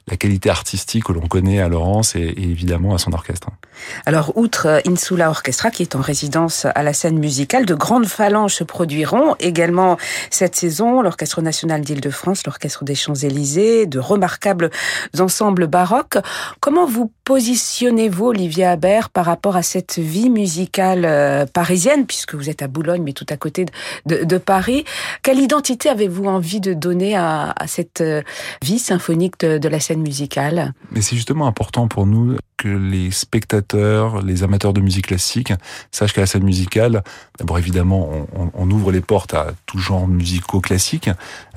la 0.08 0.18
qualité 0.18 0.50
artistique 0.50 1.06
que 1.06 1.14
l'on 1.14 1.28
connaît 1.28 1.60
à 1.60 1.70
Laurence 1.70 2.16
et, 2.16 2.34
évidemment 2.38 2.94
à 2.94 2.98
son 2.98 3.14
orchestre. 3.14 3.50
Alors, 4.06 4.38
outre 4.38 4.82
Insula 4.88 5.30
Orchestra, 5.30 5.72
qui 5.72 5.84
est 5.84 5.96
en 5.96 6.02
résidence 6.02 6.66
à 6.74 6.84
la 6.84 6.94
scène 6.94 7.20
musicale, 7.20 7.66
de 7.66 7.76
grandes 7.76 8.06
phalanges 8.06 8.56
se 8.56 8.64
produiront 8.64 9.36
également 9.40 9.98
cette 10.30 10.56
saison. 10.56 11.02
L'Orchestre 11.02 11.42
national 11.42 11.82
d'Île-de-France, 11.82 12.46
l'Orchestre 12.46 12.84
des 12.84 12.96
Champs-Élysées, 12.96 13.86
de 13.86 14.00
remarquables 14.00 14.70
ensembles 15.20 15.68
baroques. 15.68 16.18
Comment 16.60 16.86
vous 16.86 17.12
positionnez-vous, 17.24 18.28
Olivier 18.28 18.66
Habert, 18.66 19.10
par 19.10 19.26
rapport 19.26 19.56
à 19.56 19.64
cette 19.64 19.98
vie 19.98 20.30
musicale 20.30 21.06
euh, 21.06 21.46
parisienne, 21.46 22.06
puisque 22.06 22.36
vous 22.36 22.50
êtes 22.50 22.62
à 22.62 22.68
Boulogne, 22.68 23.04
mais 23.04 23.14
tout 23.14 23.26
à 23.30 23.38
côté 23.38 23.66
de, 24.06 24.38
Paris? 24.38 24.84
Quelle 25.22 25.40
identité 25.40 25.90
avez-vous 25.90 26.26
envie 26.26 26.60
de 26.60 26.74
donner 26.74 27.16
à, 27.16 27.54
à 27.56 27.68
cette 27.68 28.02
euh, 28.02 28.22
vie 28.64 28.80
symphonique 28.80 29.40
de, 29.40 29.58
de 29.58 29.70
la 29.70 29.80
scène 29.80 30.02
musicale? 30.02 30.74
Mais 30.92 31.02
c'est 31.02 31.16
justement 31.16 31.48
important 31.48 31.88
pour 31.88 32.06
nous 32.06 32.38
que 32.58 32.68
les 32.68 33.12
spectateurs, 33.12 33.63
les 34.24 34.44
amateurs 34.44 34.74
de 34.74 34.82
musique 34.82 35.08
classique 35.08 35.54
sachent 35.92 36.14
qu'à 36.14 36.22
la 36.22 36.28
scène 36.28 36.44
musicale, 36.44 37.04
d'abord 37.38 37.58
évidemment, 37.58 38.28
on, 38.54 38.72
ouvre 38.72 38.92
les 38.92 39.02
portes 39.02 39.34
à 39.34 39.48
tout 39.66 39.78
genre 39.78 40.08
musicaux 40.08 40.60
classiques, 40.60 41.10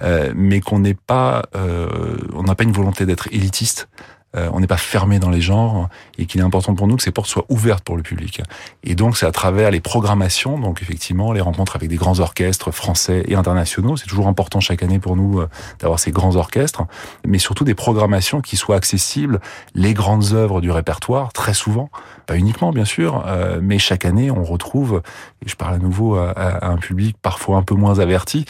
euh, 0.02 0.32
mais 0.36 0.60
qu'on 0.60 0.78
n'est 0.78 0.94
pas, 0.94 1.46
euh, 1.54 2.16
on 2.34 2.44
n'a 2.44 2.54
pas 2.54 2.64
une 2.64 2.72
volonté 2.72 3.06
d'être 3.06 3.28
élitiste. 3.32 3.88
Euh, 4.36 4.48
on 4.52 4.60
n'est 4.60 4.66
pas 4.66 4.76
fermé 4.76 5.18
dans 5.18 5.30
les 5.30 5.40
genres 5.40 5.88
et 6.18 6.26
qu'il 6.26 6.40
est 6.40 6.44
important 6.44 6.74
pour 6.74 6.86
nous 6.86 6.96
que 6.96 7.02
ces 7.02 7.10
portes 7.10 7.28
soient 7.28 7.46
ouvertes 7.48 7.84
pour 7.84 7.96
le 7.96 8.02
public. 8.02 8.42
Et 8.84 8.94
donc 8.94 9.16
c'est 9.16 9.26
à 9.26 9.32
travers 9.32 9.70
les 9.70 9.80
programmations, 9.80 10.58
donc 10.58 10.82
effectivement 10.82 11.32
les 11.32 11.40
rencontres 11.40 11.76
avec 11.76 11.88
des 11.88 11.96
grands 11.96 12.20
orchestres 12.20 12.70
français 12.70 13.24
et 13.28 13.34
internationaux. 13.34 13.96
C'est 13.96 14.06
toujours 14.06 14.28
important 14.28 14.60
chaque 14.60 14.82
année 14.82 14.98
pour 14.98 15.16
nous 15.16 15.40
euh, 15.40 15.48
d'avoir 15.80 15.98
ces 15.98 16.10
grands 16.10 16.36
orchestres, 16.36 16.84
mais 17.26 17.38
surtout 17.38 17.64
des 17.64 17.74
programmations 17.74 18.40
qui 18.40 18.56
soient 18.56 18.76
accessibles, 18.76 19.40
les 19.74 19.94
grandes 19.94 20.32
œuvres 20.32 20.60
du 20.60 20.70
répertoire 20.70 21.32
très 21.32 21.54
souvent, 21.54 21.90
pas 22.26 22.36
uniquement 22.36 22.72
bien 22.72 22.84
sûr, 22.84 23.24
euh, 23.26 23.60
mais 23.62 23.78
chaque 23.78 24.04
année 24.04 24.30
on 24.30 24.44
retrouve, 24.44 25.02
et 25.44 25.48
je 25.48 25.56
parle 25.56 25.74
à 25.74 25.78
nouveau 25.78 26.16
à, 26.16 26.30
à 26.30 26.68
un 26.68 26.76
public 26.76 27.16
parfois 27.20 27.56
un 27.56 27.62
peu 27.62 27.74
moins 27.74 27.98
averti, 27.98 28.44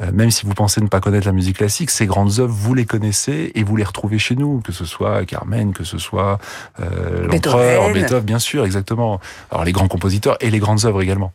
euh, 0.00 0.10
même 0.12 0.30
si 0.30 0.46
vous 0.46 0.54
pensez 0.54 0.80
ne 0.80 0.86
pas 0.86 1.00
connaître 1.00 1.26
la 1.26 1.32
musique 1.32 1.56
classique, 1.58 1.90
ces 1.90 2.06
grandes 2.06 2.38
œuvres, 2.38 2.54
vous 2.54 2.74
les 2.74 2.86
connaissez 2.86 3.52
et 3.54 3.64
vous 3.64 3.76
les 3.76 3.84
retrouvez 3.84 4.18
chez 4.18 4.36
nous, 4.36 4.60
que 4.60 4.72
ce 4.72 4.84
soit 4.84 5.24
Carmen, 5.24 5.72
que 5.72 5.84
ce 5.84 5.98
soit 5.98 6.38
euh, 6.80 7.26
l'Empereur, 7.26 7.92
Beethoven, 7.92 8.24
bien 8.24 8.38
sûr, 8.38 8.64
exactement. 8.64 9.20
Alors 9.50 9.64
les 9.64 9.72
grands 9.72 9.88
compositeurs 9.88 10.36
et 10.40 10.50
les 10.50 10.58
grandes 10.58 10.84
œuvres 10.84 11.02
également. 11.02 11.32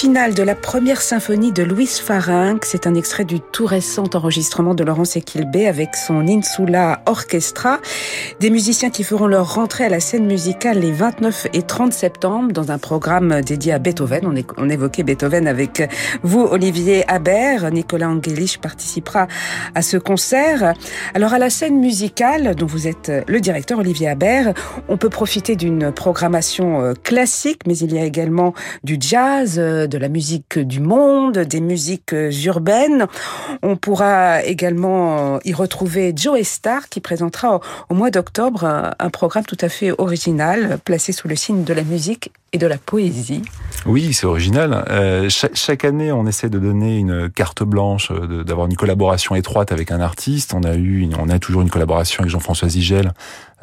Le 0.00 0.06
final 0.06 0.32
de 0.32 0.42
la 0.42 0.54
première 0.54 1.02
symphonie 1.02 1.52
de 1.52 1.62
Louis 1.62 1.86
Farinck, 1.86 2.64
c'est 2.64 2.86
un 2.86 2.94
extrait 2.94 3.26
du 3.26 3.38
tout 3.38 3.66
récent 3.66 4.04
enregistrement 4.14 4.74
de 4.74 4.82
Laurence 4.82 5.14
Equilbé 5.14 5.66
avec 5.66 5.94
son 5.94 6.26
Insula 6.26 7.02
Orchestra. 7.04 7.80
Des 8.40 8.48
musiciens 8.48 8.88
qui 8.88 9.04
feront 9.04 9.26
leur 9.26 9.54
rentrée 9.54 9.84
à 9.84 9.90
la 9.90 10.00
scène 10.00 10.24
musicale 10.24 10.78
les 10.78 10.90
29 10.90 11.48
et 11.52 11.60
30 11.60 11.92
septembre 11.92 12.50
dans 12.50 12.70
un 12.70 12.78
programme 12.78 13.42
dédié 13.42 13.74
à 13.74 13.78
Beethoven. 13.78 14.42
On, 14.56 14.70
évoquait 14.70 15.02
Beethoven 15.02 15.46
avec 15.46 15.86
vous, 16.22 16.40
Olivier 16.40 17.04
Habert. 17.06 17.70
Nicolas 17.70 18.08
Angelich 18.08 18.58
participera 18.58 19.28
à 19.74 19.82
ce 19.82 19.98
concert. 19.98 20.72
Alors 21.12 21.34
à 21.34 21.38
la 21.38 21.50
scène 21.50 21.78
musicale, 21.78 22.54
dont 22.54 22.64
vous 22.64 22.88
êtes 22.88 23.12
le 23.26 23.38
directeur, 23.38 23.80
Olivier 23.80 24.08
Habert, 24.08 24.54
on 24.88 24.96
peut 24.96 25.10
profiter 25.10 25.56
d'une 25.56 25.92
programmation 25.92 26.80
euh, 26.80 26.94
classique, 26.94 27.60
mais 27.66 27.76
il 27.76 27.92
y 27.92 27.98
a 27.98 28.04
également 28.06 28.54
du 28.82 28.96
jazz, 28.98 29.60
de 29.90 29.98
la 29.98 30.08
musique 30.08 30.58
du 30.58 30.80
monde, 30.80 31.38
des 31.38 31.60
musiques 31.60 32.14
urbaines. 32.44 33.06
On 33.62 33.76
pourra 33.76 34.42
également 34.42 35.38
y 35.44 35.52
retrouver 35.52 36.14
Joe 36.16 36.42
Star 36.42 36.88
qui 36.88 37.00
présentera 37.00 37.60
au 37.88 37.94
mois 37.94 38.10
d'octobre 38.10 38.92
un 38.98 39.10
programme 39.10 39.44
tout 39.44 39.58
à 39.60 39.68
fait 39.68 39.92
original 39.98 40.78
placé 40.84 41.12
sous 41.12 41.28
le 41.28 41.36
signe 41.36 41.64
de 41.64 41.74
la 41.74 41.82
musique 41.82 42.32
et 42.52 42.58
de 42.58 42.66
la 42.66 42.78
poésie. 42.78 43.42
Oui, 43.86 44.12
c'est 44.12 44.26
original. 44.26 44.84
Euh, 44.90 45.28
chaque, 45.30 45.84
année, 45.84 46.10
on 46.10 46.26
essaie 46.26 46.50
de 46.50 46.58
donner 46.58 46.98
une 46.98 47.30
carte 47.30 47.62
blanche, 47.62 48.10
d'avoir 48.12 48.66
une 48.66 48.76
collaboration 48.76 49.36
étroite 49.36 49.72
avec 49.72 49.92
un 49.92 50.00
artiste. 50.00 50.52
On 50.52 50.64
a 50.64 50.74
eu, 50.74 51.08
on 51.18 51.28
a 51.28 51.38
toujours 51.38 51.62
une 51.62 51.70
collaboration 51.70 52.20
avec 52.20 52.30
Jean-François 52.30 52.68
Zigel 52.68 53.12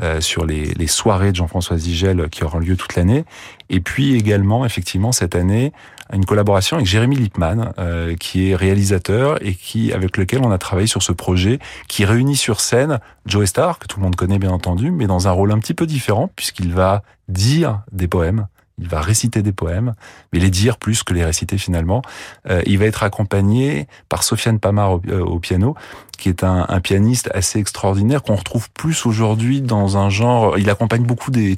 euh, 0.01 0.21
sur 0.21 0.45
les, 0.45 0.87
soirées 0.87 1.31
de 1.31 1.35
Jean-François 1.35 1.77
Zigel 1.77 2.29
qui 2.29 2.43
auront 2.43 2.59
lieu 2.59 2.77
toute 2.77 2.95
l'année. 2.95 3.25
Et 3.69 3.81
puis 3.81 4.15
également, 4.15 4.65
effectivement, 4.65 5.11
cette 5.11 5.35
année, 5.35 5.73
une 6.13 6.25
collaboration 6.25 6.77
avec 6.77 6.87
Jérémy 6.87 7.15
Lippmann, 7.15 7.73
euh, 7.77 8.15
qui 8.15 8.49
est 8.49 8.55
réalisateur 8.55 9.37
et 9.45 9.53
qui 9.53 9.93
avec 9.93 10.17
lequel 10.17 10.41
on 10.43 10.51
a 10.51 10.57
travaillé 10.57 10.87
sur 10.87 11.03
ce 11.03 11.11
projet 11.11 11.59
qui 11.87 12.05
réunit 12.05 12.35
sur 12.35 12.59
scène 12.59 12.99
Joe 13.25 13.47
Star, 13.47 13.79
que 13.79 13.87
tout 13.87 13.99
le 13.99 14.03
monde 14.03 14.15
connaît 14.15 14.39
bien 14.39 14.51
entendu, 14.51 14.91
mais 14.91 15.07
dans 15.07 15.27
un 15.27 15.31
rôle 15.31 15.51
un 15.51 15.59
petit 15.59 15.73
peu 15.73 15.85
différent 15.85 16.29
puisqu'il 16.35 16.73
va 16.73 17.03
dire 17.27 17.81
des 17.91 18.07
poèmes 18.07 18.47
il 18.79 18.87
va 18.87 19.01
réciter 19.01 19.41
des 19.41 19.51
poèmes, 19.51 19.93
mais 20.31 20.39
les 20.39 20.51
dire 20.51 20.77
plus 20.77 21.01
que 21.03 21.13
les 21.13 21.25
réciter 21.25 21.57
finalement. 21.57 22.01
Euh, 22.49 22.61
il 22.67 22.77
va 22.77 22.85
être 22.85 23.03
accompagné 23.03 23.87
par 24.07 24.23
Sofiane 24.23 24.59
Pamar 24.59 24.93
au, 24.93 25.01
euh, 25.07 25.39
piano, 25.39 25.75
qui 26.17 26.29
est 26.29 26.43
un, 26.43 26.65
un 26.69 26.79
pianiste 26.79 27.29
assez 27.33 27.59
extraordinaire 27.59 28.21
qu'on 28.21 28.35
retrouve 28.35 28.69
plus 28.71 29.05
aujourd'hui 29.05 29.61
dans 29.61 29.97
un 29.97 30.09
genre. 30.09 30.59
Il 30.59 30.69
accompagne 30.69 31.03
beaucoup 31.03 31.31
des 31.31 31.55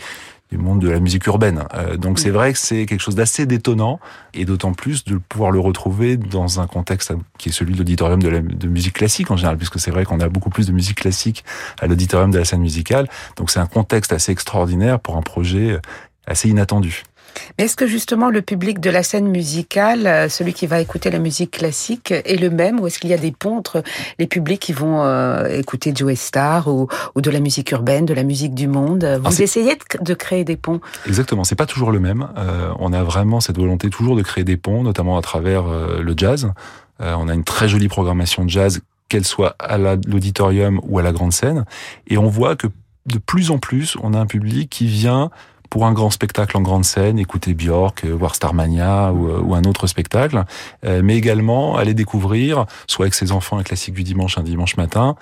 du 0.52 0.58
monde 0.58 0.82
de 0.82 0.90
la 0.90 1.00
musique 1.00 1.26
urbaine. 1.28 1.64
Euh, 1.76 1.98
donc 1.98 2.20
c'est 2.20 2.32
vrai 2.32 2.54
que 2.54 2.60
c'est 2.60 2.86
quelque 2.86 3.02
chose 3.02 3.16
d'assez 3.16 3.46
détonnant 3.46 4.00
et 4.34 4.46
d'autant 4.46 4.74
plus 4.74 5.04
de 5.04 5.18
pouvoir 5.18 5.52
le 5.52 5.60
retrouver 5.60 6.18
dans 6.18 6.60
un 6.60 6.68
contexte 6.68 7.14
qui 7.38 7.50
est 7.50 7.52
celui 7.52 7.74
de 7.74 7.78
l'auditorium 7.78 8.22
de, 8.22 8.40
de 8.40 8.68
musique 8.68 8.96
classique 8.96 9.30
en 9.32 9.38
général, 9.38 9.58
puisque 9.58 9.80
c'est 9.80 9.92
vrai 9.92 10.06
qu'on 10.06 10.20
a 10.20 10.30
beaucoup 10.30 10.50
plus 10.50 10.68
de 10.68 10.72
musique 10.72 10.98
classique 10.98 11.44
à 11.80 11.88
l'auditorium 11.88 12.32
de 12.32 12.40
la 12.40 12.46
scène 12.46 12.62
musicale. 12.62 13.08
Donc 13.36 13.52
c'est 13.52 13.60
un 13.60 13.68
contexte 13.68 14.12
assez 14.12 14.32
extraordinaire 14.32 15.00
pour 15.00 15.18
un 15.18 15.22
projet 15.22 15.80
assez 16.26 16.50
inattendu. 16.50 17.04
Mais 17.58 17.66
est-ce 17.66 17.76
que 17.76 17.88
justement 17.88 18.30
le 18.30 18.42
public 18.42 18.80
de 18.80 18.90
la 18.90 19.04
scène 19.04 19.28
musicale, 19.28 20.08
euh, 20.08 20.30
celui 20.30 20.54
qui 20.54 20.68
va 20.68 20.80
écouter 20.80 21.10
la 21.10 21.20
musique 21.20 21.52
classique, 21.52 22.12
est 22.12 22.40
le 22.40 22.50
même 22.50 22.80
ou 22.80 22.88
est-ce 22.88 23.00
qu'il 23.00 23.10
y 23.10 23.14
a 23.14 23.18
des 23.18 23.32
ponts 23.32 23.58
entre 23.58 23.84
les 24.18 24.28
publics 24.28 24.60
qui 24.60 24.74
vont 24.74 25.04
euh, 25.04 25.48
écouter 25.48 25.94
Joe 25.96 26.14
Star 26.16 26.68
ou, 26.68 26.88
ou, 27.16 27.22
de 27.22 27.32
la 27.32 27.40
musique 27.40 27.72
urbaine, 27.72 28.06
de 28.06 28.14
la 28.14 28.24
musique 28.24 28.54
du 28.54 28.68
monde? 28.68 29.20
Vous 29.24 29.42
essayez 29.42 29.78
de, 30.02 30.14
créer 30.14 30.44
des 30.44 30.58
ponts? 30.58 30.82
Exactement, 31.08 31.44
c'est 31.44 31.56
pas 31.56 31.66
toujours 31.66 31.92
le 31.92 32.00
même. 32.00 32.28
Euh, 32.38 32.72
on 32.80 32.94
a 32.94 33.04
vraiment 33.04 33.40
cette 33.40 33.58
volonté 33.58 33.90
toujours 33.90 34.16
de 34.16 34.22
créer 34.22 34.44
des 34.44 34.58
ponts, 34.58 34.84
notamment 34.84 35.18
à 35.18 35.22
travers 35.22 35.64
le 35.64 36.14
jazz. 36.16 36.52
on 37.00 37.30
a 37.30 37.34
une 37.34 37.44
très 37.44 37.68
jolie 37.68 37.88
programmation 37.88 38.46
de 38.46 38.50
jazz, 38.50 38.82
qu'elle 39.10 39.26
soit 39.26 39.56
à 39.60 39.78
l'auditorium 39.78 40.80
ou 40.84 41.00
à 41.00 41.02
la 41.02 41.12
grande 41.12 41.34
scène, 41.34 41.66
et 42.08 42.18
on 42.18 42.28
voit 42.28 42.56
que 42.56 42.68
de 43.06 43.18
plus 43.18 43.52
en 43.52 43.58
plus, 43.58 43.98
on 44.02 44.14
a 44.14 44.20
un 44.20 44.26
public 44.26 44.70
qui 44.70 44.86
vient 44.86 45.32
pour 45.70 45.86
un 45.86 45.94
grand 45.94 46.10
spectacle 46.10 46.58
en 46.58 46.62
grande 46.62 46.86
scène, 46.86 47.20
écouter 47.20 47.54
Björk, 47.54 48.04
euh, 48.04 48.12
voir 48.12 48.36
Starmania 48.36 49.12
ou, 49.14 49.30
euh, 49.30 49.40
ou 49.42 49.56
un 49.56 49.64
autre 49.64 49.88
spectacle, 49.88 50.44
euh, 50.86 51.02
mais 51.04 51.16
également 51.16 51.76
aller 51.78 51.94
découvrir, 51.94 52.66
soit 52.88 53.06
avec 53.06 53.14
ses 53.14 53.32
enfants 53.32 53.58
un 53.58 53.64
classique 53.64 53.94
du 53.94 54.04
dimanche 54.04 54.38
un 54.38 54.44
dimanche 54.44 54.78
matin, 54.78 55.16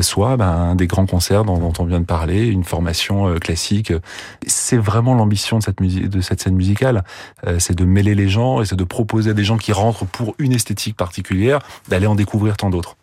soit 0.00 0.36
ben, 0.36 0.74
des 0.74 0.86
grands 0.86 1.06
concerts 1.06 1.44
dont, 1.44 1.72
on 1.78 1.84
vient 1.84 2.00
de 2.00 2.06
parler, 2.06 2.46
une 2.46 2.64
formation 2.64 3.34
classique. 3.34 3.92
C'est 4.46 4.76
vraiment 4.76 5.14
l'ambition 5.14 5.58
de 5.58 5.62
cette 5.62 5.80
musique, 5.80 6.08
de 6.08 6.20
cette 6.20 6.40
scène 6.40 6.54
musicale, 6.54 7.04
c'est 7.58 7.74
de 7.74 7.84
mêler 7.84 8.14
les 8.14 8.28
gens 8.28 8.60
et 8.60 8.66
c'est 8.66 8.76
de 8.76 8.84
proposer 8.84 9.30
à 9.30 9.34
des 9.34 9.44
gens 9.44 9.56
qui 9.56 9.72
rentrent 9.72 10.06
pour 10.06 10.34
une 10.38 10.52
esthétique 10.52 10.96
particulière 10.96 11.60
d'aller 11.88 12.06
en 12.06 12.14
découvrir 12.14 12.56
tant 12.56 12.70
d'autres. 12.70 12.96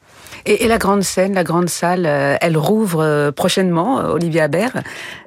Et, 0.45 0.65
et, 0.65 0.67
la 0.67 0.77
grande 0.77 1.03
scène, 1.03 1.33
la 1.33 1.43
grande 1.43 1.69
salle, 1.69 2.05
elle 2.05 2.57
rouvre 2.57 3.31
prochainement, 3.31 3.97
Olivier 3.97 4.41
Habert. 4.41 4.83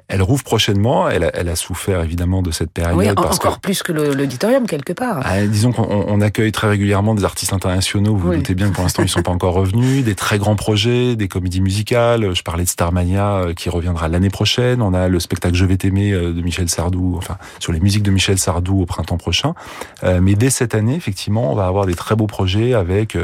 Elle 0.09 0.21
rouvre 0.21 0.43
prochainement. 0.43 1.09
Elle 1.09 1.25
a, 1.25 1.31
elle 1.33 1.49
a 1.49 1.55
souffert 1.55 2.01
évidemment 2.01 2.41
de 2.41 2.51
cette 2.51 2.71
période. 2.71 2.97
Oui, 2.97 3.09
encore 3.09 3.59
plus 3.59 3.83
que 3.83 3.91
l'auditorium 3.91 4.65
quelque 4.65 4.93
part. 4.93 5.19
Ah, 5.23 5.45
disons 5.45 5.73
qu'on 5.73 6.05
on 6.07 6.21
accueille 6.21 6.51
très 6.51 6.69
régulièrement 6.69 7.13
des 7.13 7.25
artistes 7.25 7.51
internationaux. 7.51 8.15
Vous, 8.15 8.27
vous 8.27 8.35
doutez 8.35 8.55
bien 8.55 8.69
que 8.69 8.73
pour 8.75 8.83
l'instant 8.83 9.03
ils 9.03 9.09
sont 9.09 9.21
pas 9.21 9.31
encore 9.31 9.53
revenus. 9.53 10.05
Des 10.05 10.15
très 10.15 10.37
grands 10.37 10.55
projets, 10.55 11.15
des 11.15 11.27
comédies 11.27 11.59
musicales. 11.59 12.33
Je 12.33 12.41
parlais 12.41 12.63
de 12.63 12.69
Starmania 12.69 13.35
euh, 13.35 13.53
qui 13.53 13.69
reviendra 13.69 14.07
l'année 14.07 14.29
prochaine. 14.29 14.81
On 14.81 14.93
a 14.93 15.09
le 15.09 15.19
spectacle 15.19 15.55
Je 15.55 15.65
vais 15.65 15.77
t'aimer 15.77 16.11
euh, 16.11 16.31
de 16.31 16.41
Michel 16.41 16.69
Sardou, 16.69 17.15
enfin 17.17 17.37
sur 17.59 17.73
les 17.73 17.79
musiques 17.81 18.03
de 18.03 18.11
Michel 18.11 18.37
Sardou 18.37 18.81
au 18.81 18.85
printemps 18.85 19.17
prochain. 19.17 19.55
Euh, 20.03 20.19
mais 20.21 20.35
dès 20.35 20.49
cette 20.49 20.73
année, 20.73 20.95
effectivement, 20.95 21.51
on 21.51 21.55
va 21.55 21.67
avoir 21.67 21.85
des 21.85 21.95
très 21.95 22.15
beaux 22.15 22.27
projets 22.27 22.73
avec 22.73 23.17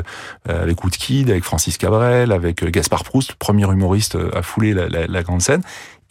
avec 0.47 0.83
Woodkid, 0.83 1.29
avec 1.29 1.43
Francis 1.43 1.77
Cabrel, 1.77 2.31
avec 2.31 2.63
Gaspard 2.65 3.03
Proust, 3.03 3.33
premier 3.35 3.63
humoriste 3.63 4.17
à 4.33 4.41
fouler 4.41 4.73
la, 4.73 4.89
la, 4.89 5.07
la 5.07 5.23
grande 5.23 5.41
scène. 5.41 5.61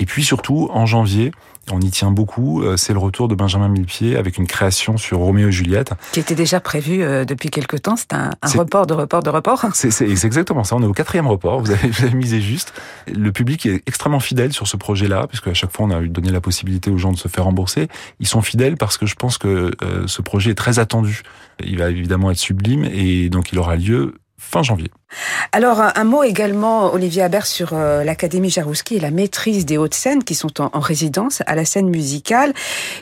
Et 0.02 0.04
puis 0.04 0.24
surtout, 0.24 0.68
en 0.72 0.84
janvier, 0.84 1.30
on 1.70 1.80
y 1.80 1.88
tient 1.88 2.10
beaucoup, 2.10 2.64
euh, 2.64 2.76
c'est 2.76 2.92
le 2.92 2.98
retour 2.98 3.28
de 3.28 3.36
Benjamin 3.36 3.68
Millepied 3.68 4.16
avec 4.16 4.36
une 4.36 4.48
création 4.48 4.96
sur 4.96 5.18
Roméo 5.18 5.46
et 5.46 5.52
Juliette. 5.52 5.92
Qui 6.10 6.18
était 6.18 6.34
déjà 6.34 6.58
prévu 6.58 7.04
euh, 7.04 7.24
depuis 7.24 7.50
quelque 7.50 7.76
temps, 7.76 7.94
c'est 7.94 8.12
un, 8.12 8.32
report 8.58 8.88
de 8.88 8.94
report 8.94 9.22
de 9.22 9.30
report 9.30 9.64
C'est 9.74 10.10
exactement 10.10 10.64
ça, 10.64 10.74
on 10.74 10.82
est 10.82 10.86
au 10.86 10.92
quatrième 10.92 11.28
report, 11.28 11.60
vous 11.60 11.70
avez, 11.70 11.86
vous 11.86 12.02
avez, 12.02 12.16
misé 12.16 12.40
juste. 12.40 12.74
Le 13.06 13.30
public 13.30 13.64
est 13.64 13.84
extrêmement 13.86 14.18
fidèle 14.18 14.52
sur 14.52 14.66
ce 14.66 14.76
projet-là, 14.76 15.28
puisque 15.28 15.46
à 15.46 15.54
chaque 15.54 15.70
fois 15.70 15.86
on 15.86 15.90
a 15.92 16.00
donné 16.00 16.32
la 16.32 16.40
possibilité 16.40 16.90
aux 16.90 16.98
gens 16.98 17.12
de 17.12 17.18
se 17.18 17.28
faire 17.28 17.44
rembourser. 17.44 17.86
Ils 18.18 18.26
sont 18.26 18.42
fidèles 18.42 18.76
parce 18.76 18.98
que 18.98 19.06
je 19.06 19.14
pense 19.14 19.38
que 19.38 19.70
euh, 19.84 20.08
ce 20.08 20.20
projet 20.20 20.50
est 20.50 20.56
très 20.56 20.80
attendu. 20.80 21.22
Il 21.64 21.78
va 21.78 21.90
évidemment 21.90 22.32
être 22.32 22.38
sublime 22.38 22.84
et 22.86 23.28
donc 23.28 23.52
il 23.52 23.58
aura 23.60 23.76
lieu 23.76 24.14
fin 24.36 24.64
janvier. 24.64 24.90
Alors, 25.52 25.82
un 25.94 26.04
mot 26.04 26.22
également, 26.22 26.92
Olivier 26.92 27.22
Habert, 27.22 27.46
sur 27.46 27.72
euh, 27.72 28.04
l'Académie 28.04 28.50
Jarouski 28.50 28.96
et 28.96 29.00
la 29.00 29.10
maîtrise 29.10 29.66
des 29.66 29.76
hautes 29.76 29.94
scènes 29.94 30.24
qui 30.24 30.34
sont 30.34 30.60
en, 30.60 30.80
résidence 30.80 31.42
à 31.46 31.54
la 31.54 31.64
scène 31.64 31.88
musicale. 31.88 32.54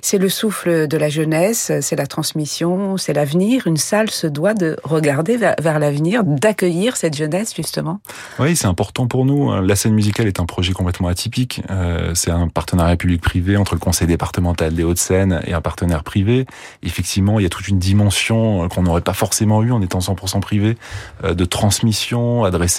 C'est 0.03 0.19
le 0.19 0.29
souffle 0.29 0.89
de 0.89 0.97
la 0.97 1.09
jeunesse, 1.09 1.73
c'est 1.81 1.97
la 1.97 2.07
transmission, 2.07 2.97
c'est 2.97 3.13
l'avenir. 3.13 3.67
Une 3.67 3.77
salle 3.77 4.11
se 4.11 4.27
doit 4.27 4.55
de 4.55 4.77
regarder 4.83 5.37
vers, 5.37 5.79
l'avenir, 5.79 6.25
d'accueillir 6.25 6.97
cette 6.97 7.17
jeunesse, 7.17 7.55
justement. 7.55 8.01
Oui, 8.39 8.57
c'est 8.57 8.67
important 8.67 9.07
pour 9.07 9.25
nous. 9.25 9.53
La 9.63 9.77
scène 9.77 9.95
musicale 9.95 10.27
est 10.27 10.41
un 10.41 10.47
projet 10.47 10.73
complètement 10.73 11.09
atypique. 11.09 11.63
Euh, 11.71 12.15
c'est 12.15 12.31
un 12.31 12.49
partenariat 12.49 12.97
public-privé 12.97 13.57
entre 13.57 13.75
le 13.75 13.81
conseil 13.81 14.07
départemental 14.07 14.75
des 14.75 14.83
Hauts-de-Seine 14.83 15.41
et 15.47 15.53
un 15.53 15.61
partenaire 15.61 16.03
privé. 16.03 16.47
Effectivement, 16.83 17.39
il 17.39 17.45
y 17.45 17.47
a 17.47 17.51
toute 17.51 17.69
une 17.69 17.79
dimension 17.79 18.69
qu'on 18.69 18.83
n'aurait 18.83 19.01
pas 19.01 19.13
forcément 19.13 19.63
eu 19.63 19.73
en 19.73 19.83
étant 19.83 20.01
100% 20.01 20.41
privé 20.41 20.77
euh, 21.25 21.35
de 21.35 21.45
transmission 21.45 22.00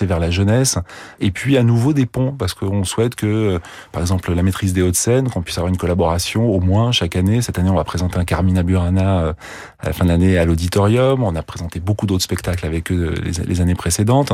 vers 0.05 0.19
la 0.19 0.31
jeunesse, 0.31 0.77
et 1.19 1.31
puis 1.31 1.57
à 1.57 1.63
nouveau 1.63 1.93
des 1.93 2.05
ponts, 2.05 2.34
parce 2.38 2.53
qu'on 2.53 2.84
souhaite 2.84 3.15
que, 3.15 3.25
euh, 3.25 3.60
par 3.91 4.01
exemple, 4.01 4.34
la 4.34 4.43
maîtrise 4.43 4.73
des 4.73 4.81
Hauts-de-Seine, 4.81 5.29
qu'on 5.29 5.41
puisse 5.41 5.57
avoir 5.57 5.69
une 5.69 5.77
collaboration 5.77 6.49
au 6.49 6.60
moins 6.60 6.91
chaque 6.91 7.15
année. 7.15 7.41
Cette 7.41 7.60
année, 7.60 7.69
on 7.69 7.75
va 7.75 7.84
présenter 7.84 8.17
un 8.17 8.25
Carmina 8.25 8.63
Burana 8.63 9.19
euh, 9.21 9.34
à 9.79 9.88
la 9.88 9.93
fin 9.93 10.05
de 10.05 10.10
l'année 10.10 10.38
à 10.38 10.45
l'auditorium. 10.45 11.23
On 11.23 11.36
a 11.36 11.43
présenté 11.43 11.79
beaucoup 11.79 12.05
d'autres 12.05 12.23
spectacles 12.23 12.65
avec 12.65 12.91
eux 12.91 13.15
les, 13.23 13.45
les 13.45 13.62
années 13.62 13.75
précédentes. 13.75 14.34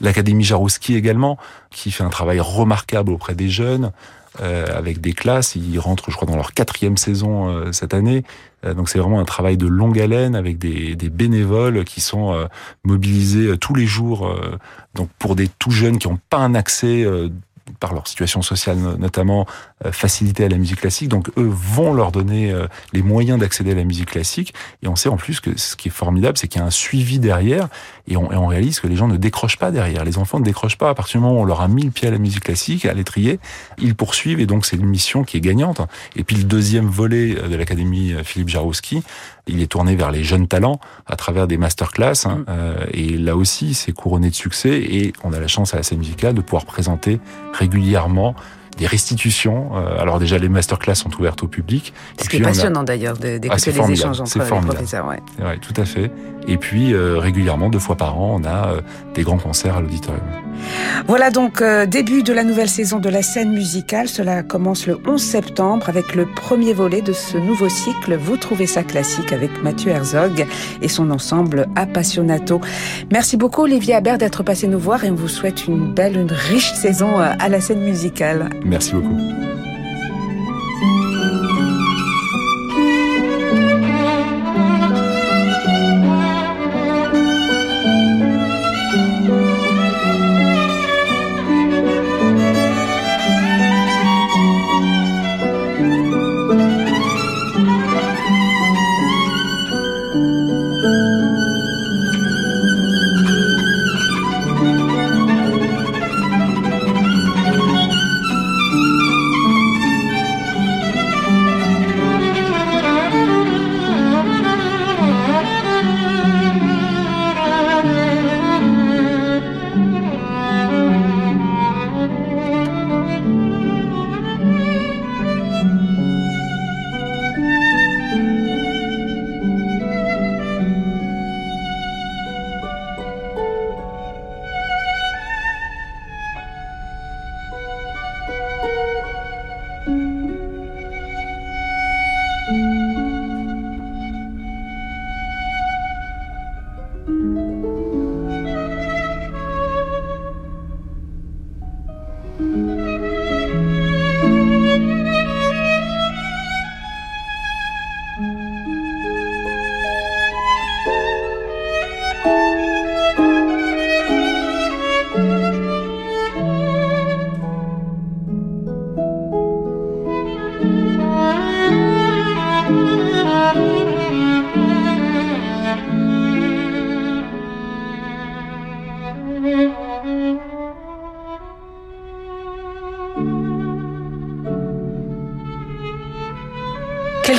L'Académie 0.00 0.44
Jarouski 0.44 0.94
également, 0.94 1.38
qui 1.70 1.90
fait 1.90 2.04
un 2.04 2.10
travail 2.10 2.40
remarquable 2.40 3.12
auprès 3.12 3.34
des 3.34 3.48
jeunes. 3.48 3.92
Euh, 4.40 4.66
avec 4.72 5.00
des 5.00 5.14
classes. 5.14 5.56
Ils 5.56 5.78
rentrent, 5.80 6.10
je 6.10 6.16
crois, 6.16 6.28
dans 6.28 6.36
leur 6.36 6.52
quatrième 6.52 6.96
saison 6.96 7.48
euh, 7.48 7.72
cette 7.72 7.92
année. 7.92 8.22
Euh, 8.64 8.72
donc 8.72 8.88
c'est 8.88 8.98
vraiment 8.98 9.18
un 9.18 9.24
travail 9.24 9.56
de 9.56 9.66
longue 9.66 9.98
haleine 9.98 10.36
avec 10.36 10.58
des, 10.58 10.94
des 10.94 11.08
bénévoles 11.08 11.84
qui 11.84 12.00
sont 12.00 12.48
mobilisés 12.84 13.56
tous 13.58 13.74
les 13.74 13.86
jours. 13.86 14.32
donc 14.94 15.08
pour 15.18 15.34
des 15.34 15.48
tout 15.48 15.70
jeunes 15.70 15.98
qui 15.98 16.08
n'ont 16.08 16.18
pas 16.30 16.38
un 16.38 16.54
accès 16.54 17.06
par 17.80 17.94
leur 17.94 18.06
situation 18.06 18.42
sociale 18.42 18.76
notamment, 18.98 19.46
faciliter 19.90 20.44
à 20.44 20.48
la 20.48 20.58
musique 20.58 20.80
classique. 20.80 21.08
Donc 21.08 21.30
eux 21.36 21.50
vont 21.50 21.94
leur 21.94 22.12
donner 22.12 22.54
les 22.92 23.02
moyens 23.02 23.38
d'accéder 23.38 23.72
à 23.72 23.74
la 23.74 23.84
musique 23.84 24.10
classique. 24.10 24.54
Et 24.82 24.88
on 24.88 24.96
sait 24.96 25.08
en 25.08 25.16
plus 25.16 25.40
que 25.40 25.56
ce 25.58 25.76
qui 25.76 25.88
est 25.88 25.92
formidable, 25.92 26.38
c'est 26.38 26.48
qu'il 26.48 26.60
y 26.60 26.64
a 26.64 26.66
un 26.66 26.70
suivi 26.70 27.18
derrière 27.18 27.68
et 28.08 28.16
on, 28.16 28.32
et 28.32 28.36
on, 28.36 28.46
réalise 28.46 28.80
que 28.80 28.86
les 28.86 28.96
gens 28.96 29.08
ne 29.08 29.16
décrochent 29.16 29.58
pas 29.58 29.70
derrière. 29.70 30.04
Les 30.04 30.18
enfants 30.18 30.38
ne 30.38 30.44
décrochent 30.44 30.78
pas. 30.78 30.90
À 30.90 30.94
partir 30.94 31.20
du 31.20 31.26
moment 31.26 31.38
où 31.38 31.42
on 31.42 31.44
leur 31.44 31.60
a 31.60 31.68
mis 31.68 31.82
le 31.82 31.90
pied 31.90 32.08
à 32.08 32.10
la 32.10 32.18
musique 32.18 32.44
classique, 32.44 32.84
à 32.84 32.94
l'étrier, 32.94 33.38
ils 33.78 33.94
poursuivent 33.94 34.40
et 34.40 34.46
donc 34.46 34.66
c'est 34.66 34.76
une 34.76 34.86
mission 34.86 35.24
qui 35.24 35.36
est 35.36 35.40
gagnante. 35.40 35.80
Et 36.16 36.24
puis 36.24 36.36
le 36.36 36.44
deuxième 36.44 36.86
volet 36.86 37.36
euh, 37.38 37.48
de 37.48 37.56
l'Académie 37.56 38.14
Philippe 38.24 38.48
Jarouski, 38.48 39.02
il 39.46 39.62
est 39.62 39.66
tourné 39.66 39.96
vers 39.96 40.10
les 40.10 40.24
jeunes 40.24 40.48
talents 40.48 40.80
à 41.06 41.16
travers 41.16 41.46
des 41.46 41.56
masterclass. 41.56 42.26
Hein, 42.26 42.44
mm. 42.46 42.88
et 42.92 43.16
là 43.16 43.36
aussi, 43.36 43.74
c'est 43.74 43.92
couronné 43.92 44.30
de 44.30 44.34
succès. 44.34 44.78
Et 44.78 45.12
on 45.24 45.32
a 45.32 45.40
la 45.40 45.48
chance 45.48 45.74
à 45.74 45.76
la 45.78 45.82
scène 45.82 45.98
musicale 45.98 46.34
de 46.34 46.40
pouvoir 46.40 46.64
présenter 46.64 47.20
régulièrement 47.52 48.34
des 48.78 48.86
restitutions. 48.86 49.70
Euh, 49.74 50.00
alors 50.00 50.18
déjà, 50.18 50.38
les 50.38 50.48
masterclass 50.48 50.94
sont 50.94 51.14
ouvertes 51.18 51.42
au 51.42 51.48
public. 51.48 51.92
Ce 52.20 52.28
qui 52.28 52.36
est 52.36 52.40
passionnant 52.40 52.84
d'ailleurs 52.84 53.18
d'écouter 53.18 53.48
ah, 53.50 53.86
les 53.86 53.92
échanges 53.92 54.20
entre 54.20 54.38
les 54.38 54.44
professeurs. 54.44 55.06
Ouais. 55.06 55.20
Ouais, 55.44 55.58
tout 55.58 55.74
à 55.76 55.84
fait. 55.84 56.10
Et 56.46 56.56
puis 56.56 56.94
euh, 56.94 57.18
régulièrement, 57.18 57.68
deux 57.68 57.78
fois 57.78 57.96
par 57.96 58.18
an, 58.18 58.40
on 58.40 58.44
a 58.44 58.68
euh, 58.68 58.80
des 59.14 59.22
grands 59.22 59.38
concerts 59.38 59.76
à 59.76 59.80
l'auditorium. 59.80 60.22
Voilà 61.06 61.30
donc 61.30 61.62
début 61.88 62.22
de 62.22 62.32
la 62.32 62.44
nouvelle 62.44 62.68
saison 62.68 62.98
de 62.98 63.08
la 63.08 63.22
scène 63.22 63.52
musicale. 63.52 64.08
Cela 64.08 64.42
commence 64.42 64.86
le 64.86 64.98
11 65.06 65.20
septembre 65.20 65.88
avec 65.88 66.14
le 66.14 66.26
premier 66.26 66.72
volet 66.72 67.02
de 67.02 67.12
ce 67.12 67.38
nouveau 67.38 67.68
cycle. 67.68 68.16
Vous 68.16 68.36
trouvez 68.36 68.66
ça 68.66 68.82
classique 68.82 69.32
avec 69.32 69.62
Mathieu 69.62 69.90
Herzog 69.90 70.46
et 70.82 70.88
son 70.88 71.10
ensemble 71.10 71.66
Appassionato. 71.76 72.60
Merci 73.10 73.36
beaucoup 73.36 73.62
Olivier 73.62 73.94
Habert 73.94 74.18
d'être 74.18 74.42
passé 74.42 74.66
nous 74.66 74.78
voir 74.78 75.04
et 75.04 75.10
on 75.10 75.14
vous 75.14 75.28
souhaite 75.28 75.66
une 75.66 75.92
belle, 75.92 76.16
une 76.16 76.32
riche 76.32 76.72
saison 76.74 77.18
à 77.18 77.48
la 77.48 77.60
scène 77.60 77.80
musicale. 77.80 78.50
Merci 78.64 78.92
beaucoup. 78.94 79.16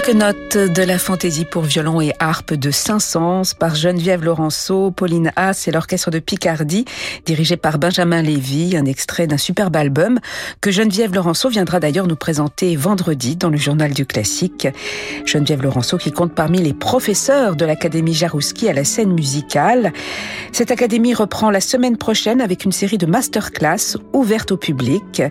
Quelques 0.09 0.21
notes 0.23 0.57
de 0.57 0.81
la 0.81 0.97
fantaisie 0.97 1.45
pour 1.45 1.61
violon 1.61 2.01
et 2.01 2.13
harpe 2.17 2.55
de 2.55 2.71
Saint-Saëns 2.71 3.53
par 3.59 3.75
Geneviève 3.75 4.23
Laurenceau, 4.23 4.89
Pauline 4.89 5.31
Haas 5.35 5.65
et 5.67 5.71
l'orchestre 5.71 6.09
de 6.09 6.17
Picardie, 6.17 6.85
dirigé 7.27 7.57
par 7.57 7.77
Benjamin 7.77 8.23
Lévy, 8.23 8.75
un 8.75 8.85
extrait 8.85 9.27
d'un 9.27 9.37
superbe 9.37 9.75
album 9.75 10.19
que 10.61 10.71
Geneviève 10.71 11.13
Laurenceau 11.13 11.49
viendra 11.49 11.79
d'ailleurs 11.79 12.07
nous 12.07 12.15
présenter 12.15 12.75
vendredi 12.75 13.35
dans 13.35 13.49
le 13.49 13.57
journal 13.57 13.93
du 13.93 14.07
classique. 14.07 14.67
Geneviève 15.25 15.61
Laurenceau 15.61 15.99
qui 15.99 16.11
compte 16.11 16.33
parmi 16.33 16.57
les 16.57 16.73
professeurs 16.73 17.55
de 17.55 17.65
l'Académie 17.65 18.15
Jarouski 18.15 18.67
à 18.67 18.73
la 18.73 18.85
scène 18.85 19.13
musicale. 19.13 19.93
Cette 20.53 20.71
académie 20.71 21.13
reprend 21.13 21.51
la 21.51 21.61
semaine 21.61 21.97
prochaine 21.97 22.41
avec 22.41 22.65
une 22.65 22.71
série 22.71 22.97
de 22.97 23.05
masterclass 23.05 23.97
ouvertes 24.13 24.53
au 24.53 24.57
public. 24.57 25.21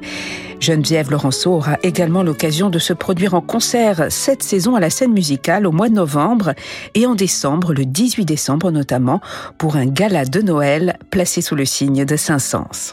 Geneviève 0.60 1.10
Laurenceau 1.10 1.52
aura 1.52 1.78
également 1.82 2.22
l'occasion 2.22 2.68
de 2.70 2.78
se 2.78 2.92
produire 2.92 3.34
en 3.34 3.40
concert 3.40 4.06
cette 4.10 4.42
saison 4.42 4.67
à 4.76 4.80
la 4.80 4.90
scène 4.90 5.12
musicale 5.12 5.66
au 5.66 5.72
mois 5.72 5.88
de 5.88 5.94
novembre 5.94 6.54
et 6.94 7.06
en 7.06 7.14
décembre, 7.14 7.72
le 7.72 7.84
18 7.84 8.24
décembre 8.24 8.70
notamment, 8.70 9.20
pour 9.58 9.76
un 9.76 9.86
gala 9.86 10.24
de 10.24 10.40
Noël 10.40 10.98
placé 11.10 11.40
sous 11.40 11.54
le 11.54 11.64
signe 11.64 12.04
de 12.04 12.16
Saint-Saëns. 12.16 12.92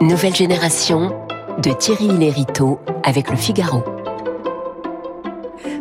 Nouvelle 0.00 0.34
génération 0.34 1.14
de 1.62 1.72
Thierry 1.72 2.08
Lériteau 2.08 2.78
avec 3.02 3.30
le 3.30 3.36
Figaro. 3.36 3.82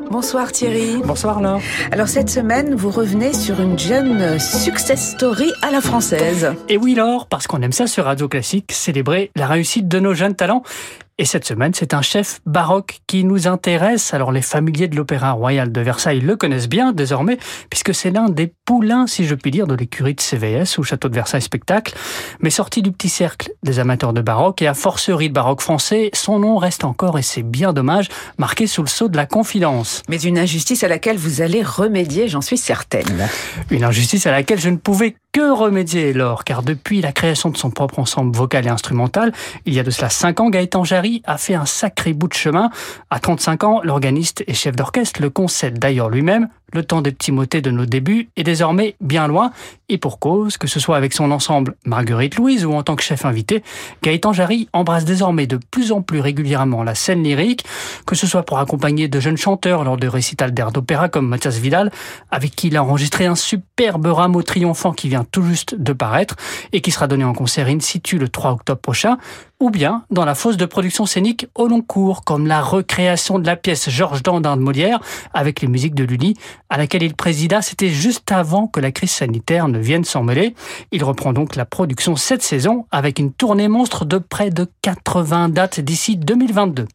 Bonsoir 0.10 0.52
Thierry. 0.52 1.02
Bonsoir 1.04 1.42
Laure. 1.42 1.60
Alors 1.92 2.08
cette 2.08 2.30
semaine, 2.30 2.76
vous 2.76 2.90
revenez 2.90 3.34
sur 3.34 3.60
une 3.60 3.78
jeune 3.78 4.40
success 4.40 5.12
story 5.12 5.52
à 5.62 5.72
la 5.72 5.82
française. 5.82 6.54
Et 6.70 6.78
oui 6.78 6.96
Laure, 6.96 7.28
parce 7.28 7.48
qu'on 7.48 7.62
aime 7.62 7.74
ça 7.74 7.88
sur 7.88 8.06
Radio 8.06 8.30
Classique, 8.30 8.72
célébrer 8.72 9.32
la 9.36 9.48
réussite 9.48 9.88
de 9.88 10.00
nos 10.00 10.14
jeunes 10.14 10.36
talents. 10.36 10.64
Et 11.18 11.24
cette 11.24 11.46
semaine, 11.46 11.74
c'est 11.74 11.94
un 11.94 12.02
chef 12.02 12.42
baroque 12.46 13.00
qui 13.08 13.24
nous 13.24 13.48
intéresse. 13.48 14.14
Alors 14.14 14.34
les 14.34 14.42
familiers 14.42 14.90
de 14.90 14.98
l'Opéra 14.98 15.32
Royal 15.32 15.72
de 15.72 15.80
Versailles 15.80 16.20
le 16.20 16.36
connaissent 16.36 16.68
bien 16.68 16.92
désormais, 16.92 17.38
puisque 17.70 17.96
c'est 17.96 18.12
l'un 18.12 18.28
des 18.28 18.52
poulains, 18.66 19.08
si 19.08 19.26
je 19.26 19.34
puis 19.34 19.50
dire, 19.50 19.66
de 19.66 19.76
l'écurie 19.76 20.14
de 20.14 20.20
CVS 20.20 20.78
ou 20.78 20.84
Château 20.84 21.08
de 21.08 21.16
Versailles 21.16 21.42
Spectacle. 21.42 21.96
Mais 22.42 22.50
sorti 22.50 22.82
du 22.82 22.92
petit 22.92 23.08
cercle 23.08 23.50
des 23.64 23.80
amateurs 23.80 24.12
de 24.12 24.20
baroque 24.20 24.62
et 24.62 24.68
à 24.68 24.74
forcerie 24.74 25.30
de 25.30 25.34
baroque 25.34 25.62
français, 25.62 26.10
son 26.14 26.40
nom 26.40 26.58
reste 26.58 26.84
encore, 26.84 27.18
et 27.18 27.22
c'est 27.22 27.44
bien 27.44 27.72
dommage, 27.72 28.10
marqué 28.38 28.68
sous 28.68 28.82
le 28.82 28.90
sceau 28.90 29.08
de 29.08 29.16
la 29.16 29.26
confidence. 29.26 30.04
Mais 30.10 30.18
une 30.18 30.38
injustice 30.38 30.84
à 30.84 30.90
laquelle 30.90 31.18
vous 31.18 31.42
allez 31.42 31.64
remédier, 31.64 32.28
j'en 32.28 32.42
suis 32.42 32.58
certaine. 32.58 33.30
Une 33.72 33.86
injustice 33.86 34.28
à 34.28 34.32
laquelle 34.32 34.60
je 34.60 34.70
ne 34.70 34.78
pouvais 34.78 35.16
que 35.36 35.52
remédier, 35.52 36.14
Laure, 36.14 36.46
car 36.46 36.64
depuis 36.64 37.02
la 37.02 37.12
création 37.12 37.50
de 37.50 37.58
son 37.58 37.70
propre 37.70 38.00
ensemble 38.00 38.34
vocal 38.34 38.68
et 38.68 38.70
instrumental, 38.70 39.34
il 39.66 39.74
y 39.74 39.82
a 39.82 39.84
de 39.84 39.92
cela 39.92 40.10
5 40.10 40.40
ans, 40.40 40.50
Gaëtan 40.50 40.86
Jarry 40.86 41.22
a 41.26 41.38
fait 41.38 41.56
un 41.56 41.66
sacré 41.66 42.14
bout 42.14 42.30
de 42.30 42.34
chemin. 42.34 42.70
À 43.10 43.20
35 43.20 43.64
ans, 43.66 43.82
l'organiste 43.84 44.46
et 44.48 44.54
chef 44.54 44.78
d'orchestre 44.78 45.22
le 45.22 45.30
concède 45.30 45.78
d'ailleurs 45.78 46.08
lui-même 46.08 46.48
le 46.76 46.84
temps 46.84 47.02
des 47.02 47.12
petits 47.12 47.32
motets 47.32 47.62
de 47.62 47.72
nos 47.72 47.86
débuts 47.86 48.30
est 48.36 48.44
désormais 48.44 48.96
bien 49.02 49.28
loin, 49.28 49.52
et 49.90 49.98
pour 49.98 50.20
cause, 50.20 50.58
que 50.58 50.68
ce 50.68 50.80
soit 50.80 50.98
avec 50.98 51.14
son 51.14 51.32
ensemble 51.32 51.76
Marguerite 51.86 52.36
Louise 52.36 52.66
ou 52.66 52.74
en 52.74 52.84
tant 52.84 52.96
que 52.96 53.04
chef 53.04 53.26
invité, 53.26 53.64
Gaëtan 54.04 54.34
Jarry 54.34 54.68
embrasse 54.74 55.06
désormais 55.06 55.48
de 55.48 55.58
plus 55.72 55.92
en 55.92 56.02
plus 56.02 56.20
régulièrement 56.20 56.84
la 56.84 56.94
scène 56.94 57.24
lyrique, 57.24 57.64
que 58.06 58.16
ce 58.16 58.28
soit 58.28 58.44
pour 58.44 58.60
accompagner 58.60 59.08
de 59.08 59.20
jeunes 59.20 59.38
chanteurs 59.38 59.84
lors 59.84 59.98
de 59.98 60.08
récitals 60.08 60.54
d'air 60.54 60.72
d'opéra 60.72 61.10
comme 61.10 61.28
Mathias 61.28 61.58
Vidal, 61.58 61.92
avec 62.30 62.56
qui 62.56 62.68
il 62.68 62.78
a 62.78 62.84
enregistré 62.84 63.26
un 63.26 63.36
superbe 63.36 64.08
rameau 64.08 64.44
triomphant 64.44 64.92
qui 64.92 65.08
vient 65.08 65.26
tout 65.32 65.44
juste 65.44 65.76
de 65.76 65.94
paraître 65.94 66.36
et 66.74 66.82
qui 66.82 66.92
sera 66.92 67.08
donné 67.08 67.24
en 67.24 67.34
concert 67.34 67.68
in 67.68 67.80
situ 67.80 68.18
le 68.18 68.30
3 68.30 68.52
octobre 68.52 68.82
prochain, 68.82 69.18
ou 69.60 69.70
bien 69.70 70.04
dans 70.10 70.26
la 70.26 70.36
fosse 70.36 70.58
de 70.58 70.66
production 70.66 71.06
scénique 71.06 71.48
au 71.56 71.68
long 71.68 71.82
cours, 71.82 72.24
comme 72.24 72.48
la 72.48 72.62
recréation 72.62 73.40
de 73.40 73.46
la 73.46 73.56
pièce 73.56 73.90
Georges 73.90 74.24
Dandin 74.24 74.58
de 74.58 74.62
Molière 74.62 75.00
avec 75.34 75.62
les 75.62 75.68
musiques 75.68 75.96
de 75.96 76.04
Lully, 76.04 76.36
à 76.70 76.78
laquelle 76.78 77.04
il 77.04 77.16
présida, 77.16 77.62
c'était 77.62 77.90
juste 77.90 78.32
avant 78.32 78.68
que 78.68 78.80
la 78.80 78.92
crise 78.92 79.12
sanitaire 79.12 79.68
ne 79.68 79.80
vienne 79.80 80.04
s'en 80.04 80.24
mêler. 80.24 80.56
Il 80.92 81.04
reprend 81.04 81.34
donc 81.34 81.56
la 81.56 81.66
production 81.66 82.16
cette 82.16 82.44
saison 82.44 82.86
avec 82.92 83.20
une 83.20 83.32
tournée 83.32 83.68
monstre 83.68 84.06
de 84.06 84.18
près 84.18 84.50
de 84.50 84.68
80 84.82 85.50
dates 85.50 85.80
d'ici 85.80 86.18
2022. 86.18 86.88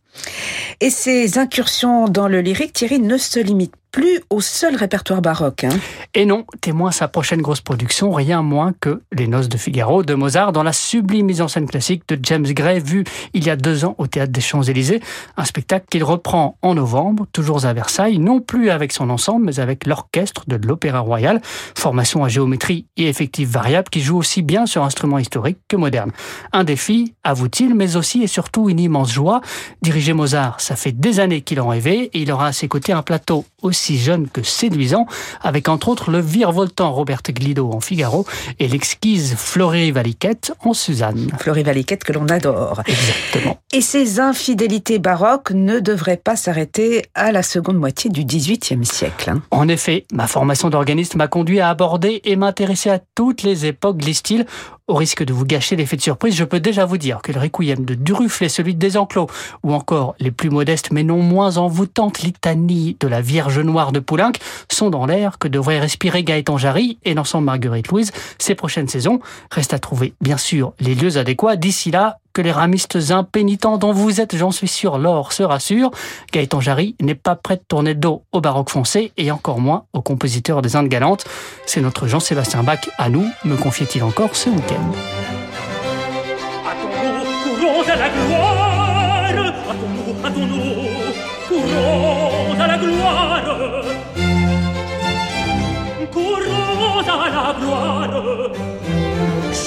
Et 0.80 0.90
ces 0.90 1.38
incursions 1.38 2.08
dans 2.08 2.28
le 2.28 2.40
lyrique, 2.40 2.72
Thierry, 2.72 2.98
ne 2.98 3.16
se 3.16 3.38
limitent 3.38 3.74
plus 3.90 4.20
au 4.30 4.40
seul 4.40 4.76
répertoire 4.76 5.22
baroque. 5.22 5.64
Hein. 5.64 5.78
Et 6.14 6.24
non, 6.24 6.44
témoin 6.60 6.90
sa 6.90 7.08
prochaine 7.08 7.42
grosse 7.42 7.60
production, 7.60 8.12
rien 8.12 8.42
moins 8.42 8.72
que 8.78 9.02
Les 9.12 9.26
Noces 9.26 9.48
de 9.48 9.56
Figaro 9.56 10.02
de 10.02 10.14
Mozart 10.14 10.52
dans 10.52 10.62
la 10.62 10.72
sublime 10.72 11.26
mise 11.26 11.42
en 11.42 11.48
scène 11.48 11.68
classique 11.68 12.02
de 12.08 12.18
James 12.22 12.44
Gray, 12.44 12.80
vu 12.80 13.04
il 13.34 13.44
y 13.44 13.50
a 13.50 13.56
deux 13.56 13.84
ans 13.84 13.94
au 13.98 14.06
Théâtre 14.06 14.32
des 14.32 14.40
Champs-Élysées. 14.40 15.00
Un 15.36 15.44
spectacle 15.44 15.86
qu'il 15.90 16.04
reprend 16.04 16.56
en 16.62 16.74
novembre, 16.74 17.26
toujours 17.32 17.64
à 17.64 17.72
Versailles, 17.72 18.18
non 18.18 18.40
plus 18.40 18.70
avec 18.70 18.92
son 18.92 19.10
ensemble, 19.10 19.46
mais 19.46 19.60
avec 19.60 19.86
l'orchestre 19.86 20.44
de 20.46 20.56
l'Opéra 20.66 21.00
Royal, 21.00 21.40
formation 21.76 22.24
à 22.24 22.28
géométrie 22.28 22.86
et 22.96 23.08
effectif 23.08 23.48
variable 23.48 23.88
qui 23.90 24.00
joue 24.00 24.18
aussi 24.18 24.42
bien 24.42 24.66
sur 24.66 24.84
instruments 24.84 25.18
historiques 25.18 25.58
que 25.68 25.76
modernes. 25.76 26.12
Un 26.52 26.64
défi, 26.64 27.14
avoue-t-il, 27.24 27.74
mais 27.74 27.96
aussi 27.96 28.22
et 28.22 28.26
surtout 28.26 28.68
une 28.68 28.80
immense 28.80 29.12
joie. 29.12 29.40
Diriger 29.82 30.12
Mozart, 30.12 30.60
ça 30.60 30.76
fait 30.76 30.92
des 30.92 31.20
années 31.20 31.42
qu'il 31.42 31.60
en 31.60 31.68
rêvait 31.68 32.10
et 32.12 32.20
il 32.20 32.32
aura 32.32 32.48
à 32.48 32.52
ses 32.52 32.68
côtés 32.68 32.92
un 32.92 33.02
plateau 33.02 33.44
aussi 33.62 33.98
jeune 33.98 34.28
que 34.28 34.42
séduisant, 34.42 35.06
avec 35.42 35.68
entre 35.68 35.88
autres 35.88 36.10
le 36.10 36.20
virevoltant 36.20 36.92
Roberte 36.92 37.30
Glido 37.30 37.70
en 37.72 37.80
Figaro 37.80 38.26
et 38.58 38.68
l'exquise 38.68 39.34
Fleury 39.36 39.90
Valiquette 39.90 40.52
en 40.64 40.74
Suzanne. 40.74 41.30
Fleury 41.38 41.62
Valiquette 41.62 42.04
que 42.04 42.12
l'on 42.12 42.26
adore. 42.28 42.82
Exactement. 42.86 43.58
Et 43.72 43.80
ces 43.80 44.20
infidélités 44.20 44.98
baroques 44.98 45.52
ne 45.52 45.78
devraient 45.78 46.16
pas 46.16 46.36
s'arrêter 46.36 47.04
à 47.14 47.32
la 47.32 47.42
seconde 47.42 47.78
moitié 47.78 48.10
du 48.10 48.24
XVIIIe 48.24 48.84
siècle. 48.84 49.30
Hein. 49.30 49.42
En 49.50 49.68
effet, 49.68 50.06
ma 50.12 50.26
formation 50.26 50.70
d'organiste 50.70 51.14
m'a 51.14 51.28
conduit 51.28 51.60
à 51.60 51.68
aborder 51.68 52.20
et 52.24 52.36
m'intéresser 52.36 52.90
à 52.90 53.00
toutes 53.14 53.42
les 53.42 53.66
époques, 53.66 54.04
les 54.04 54.14
styles, 54.14 54.46
au 54.90 54.94
risque 54.94 55.24
de 55.24 55.32
vous 55.32 55.44
gâcher 55.44 55.76
l'effet 55.76 55.96
de 55.96 56.02
surprise, 56.02 56.34
je 56.34 56.44
peux 56.44 56.58
déjà 56.58 56.84
vous 56.84 56.98
dire 56.98 57.22
que 57.22 57.30
le 57.30 57.38
requiem 57.38 57.84
de 57.84 57.94
Durufle 57.94 58.44
et 58.44 58.48
celui 58.48 58.74
de 58.74 58.80
Desenclos, 58.80 59.28
ou 59.62 59.72
encore 59.72 60.16
les 60.18 60.32
plus 60.32 60.50
modestes 60.50 60.90
mais 60.90 61.04
non 61.04 61.22
moins 61.22 61.58
envoûtantes 61.58 62.22
litanies 62.22 62.96
de 62.98 63.06
la 63.06 63.20
Vierge 63.20 63.60
Noire 63.60 63.92
de 63.92 64.00
Poulenc, 64.00 64.32
sont 64.70 64.90
dans 64.90 65.06
l'air 65.06 65.38
que 65.38 65.46
devrait 65.46 65.78
respirer 65.78 66.24
Gaëtan 66.24 66.58
Jarry 66.58 66.98
et 67.04 67.14
l'ensemble 67.14 67.44
Marguerite 67.46 67.88
Louise 67.88 68.10
ces 68.38 68.56
prochaines 68.56 68.88
saisons. 68.88 69.20
Reste 69.52 69.74
à 69.74 69.78
trouver, 69.78 70.12
bien 70.20 70.36
sûr, 70.36 70.72
les 70.80 70.96
lieux 70.96 71.18
adéquats. 71.18 71.54
D'ici 71.54 71.92
là, 71.92 72.18
que 72.32 72.42
les 72.42 72.52
ramistes 72.52 72.98
impénitents 73.10 73.78
dont 73.78 73.92
vous 73.92 74.20
êtes, 74.20 74.36
j'en 74.36 74.50
suis 74.50 74.68
sûr, 74.68 74.98
l'or 74.98 75.32
se 75.32 75.42
rassure. 75.42 75.90
Gaëtan 76.32 76.60
Jarry 76.60 76.96
n'est 77.00 77.14
pas 77.14 77.36
prêt 77.36 77.56
de 77.56 77.62
tourner 77.66 77.94
dos 77.94 78.22
au 78.32 78.40
baroque 78.40 78.70
foncé 78.70 79.12
et 79.16 79.30
encore 79.30 79.60
moins 79.60 79.84
au 79.92 80.02
compositeur 80.02 80.62
des 80.62 80.76
Indes 80.76 80.88
galantes. 80.88 81.24
C'est 81.66 81.80
notre 81.80 82.06
Jean-Sébastien 82.06 82.62
Bach 82.62 82.88
à 82.98 83.08
nous, 83.08 83.26
me 83.44 83.56
confiait-il 83.56 84.02
encore 84.02 84.36
ce 84.36 84.50
week-end. 84.50 84.92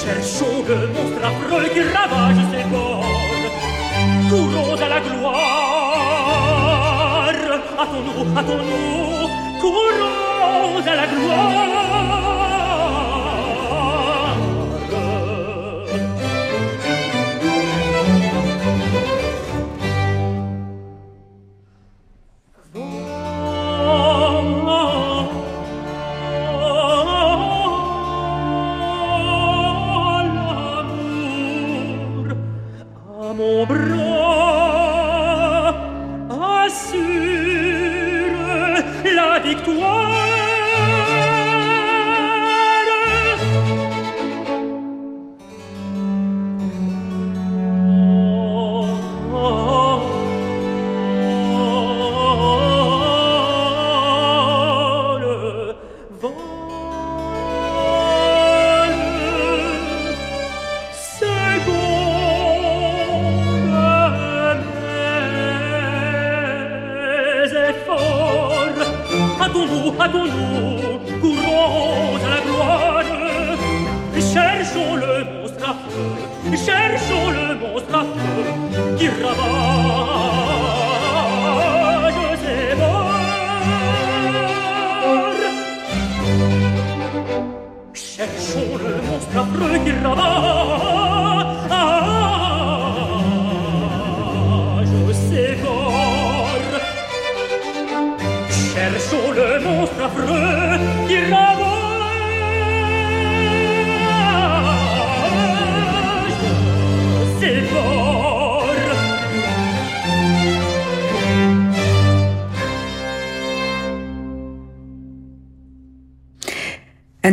Cherchons 0.04 0.62
le 0.68 0.76
monstre 0.88 1.24
affreux 1.24 1.66
qui 1.72 1.82
ravage 1.82 2.42
ses 2.52 2.64
bords. 2.64 3.06
Courons 4.28 4.76
à 4.76 4.88
la 4.88 5.00
gloire. 5.00 6.04
Hâtons-nous, 7.80 8.22
hâtons-nous. 8.38 9.28
Courons 9.62 10.84
à 10.86 10.94
la 10.94 11.06
gloire. 11.06 12.64
victoire. 39.44 40.33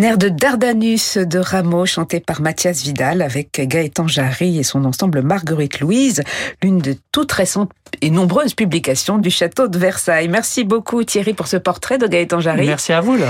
Un 0.02 0.04
air 0.04 0.18
de 0.18 0.30
Dardanus 0.30 1.20
de 1.20 1.38
Rameau 1.38 1.86
chanté 1.86 2.20
par 2.20 2.42
Mathias 2.42 2.82
Vidal 2.82 3.22
avec 3.22 3.52
Gaëtan 3.52 4.08
Jarry 4.08 4.58
et 4.58 4.64
son 4.64 4.84
ensemble 4.86 5.22
Marguerite 5.22 5.80
Louise, 5.80 6.24
l'une 6.64 6.80
de 6.80 6.96
toutes 7.12 7.32
récentes 7.32 7.70
et 8.02 8.10
nombreuses 8.10 8.56
publications 8.56 9.20
du 9.20 9.30
château 9.30 9.68
de 9.68 9.78
Versailles. 9.78 10.28
Merci 10.28 10.64
beaucoup 10.64 11.04
Thierry 11.04 11.36
pour 11.36 11.46
ce 11.46 11.58
portrait 11.58 12.00
de 12.00 12.08
Gaëtan 12.08 12.40
Jarry. 12.40 12.66
Merci 12.66 12.94
à 12.94 13.02
vous 13.02 13.16
là. 13.16 13.28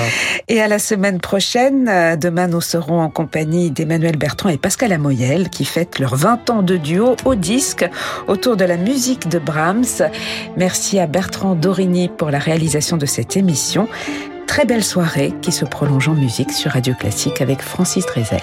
Et 0.48 0.62
à 0.62 0.70
la 0.70 0.80
semaine 0.80 1.20
prochaine, 1.20 2.18
demain 2.18 2.48
nous 2.48 2.62
serons 2.62 3.02
en 3.02 3.10
compagnie 3.10 3.70
d'Emmanuel 3.70 4.16
Bertrand 4.16 4.48
et 4.48 4.58
Pascal 4.58 4.94
Amoyel 4.94 5.50
qui 5.50 5.66
fêtent 5.66 6.00
leurs 6.00 6.16
20 6.16 6.52
ans 6.52 6.62
de 6.62 6.78
duo 6.78 7.18
au 7.26 7.36
disque 7.36 7.86
autour 8.30 8.56
de 8.56 8.64
la 8.64 8.78
musique 8.78 9.28
de 9.28 9.40
Brahms. 9.40 10.10
Merci 10.56 11.00
à 11.00 11.08
Bertrand 11.08 11.56
Dorigny 11.56 12.08
pour 12.08 12.32
la 12.32 12.40
réalisation 12.40 12.96
de 12.96 13.06
cette 13.06 13.36
émission 13.36 13.90
très 14.52 14.66
belle 14.66 14.84
soirée 14.84 15.34
qui 15.42 15.54
se 15.54 15.64
prolonge 15.64 16.10
en 16.10 16.14
musique 16.14 16.52
sur 16.52 16.72
Radio 16.72 16.94
Classique 16.94 17.40
avec 17.40 17.62
Francis 17.62 18.06
Drezel. 18.06 18.42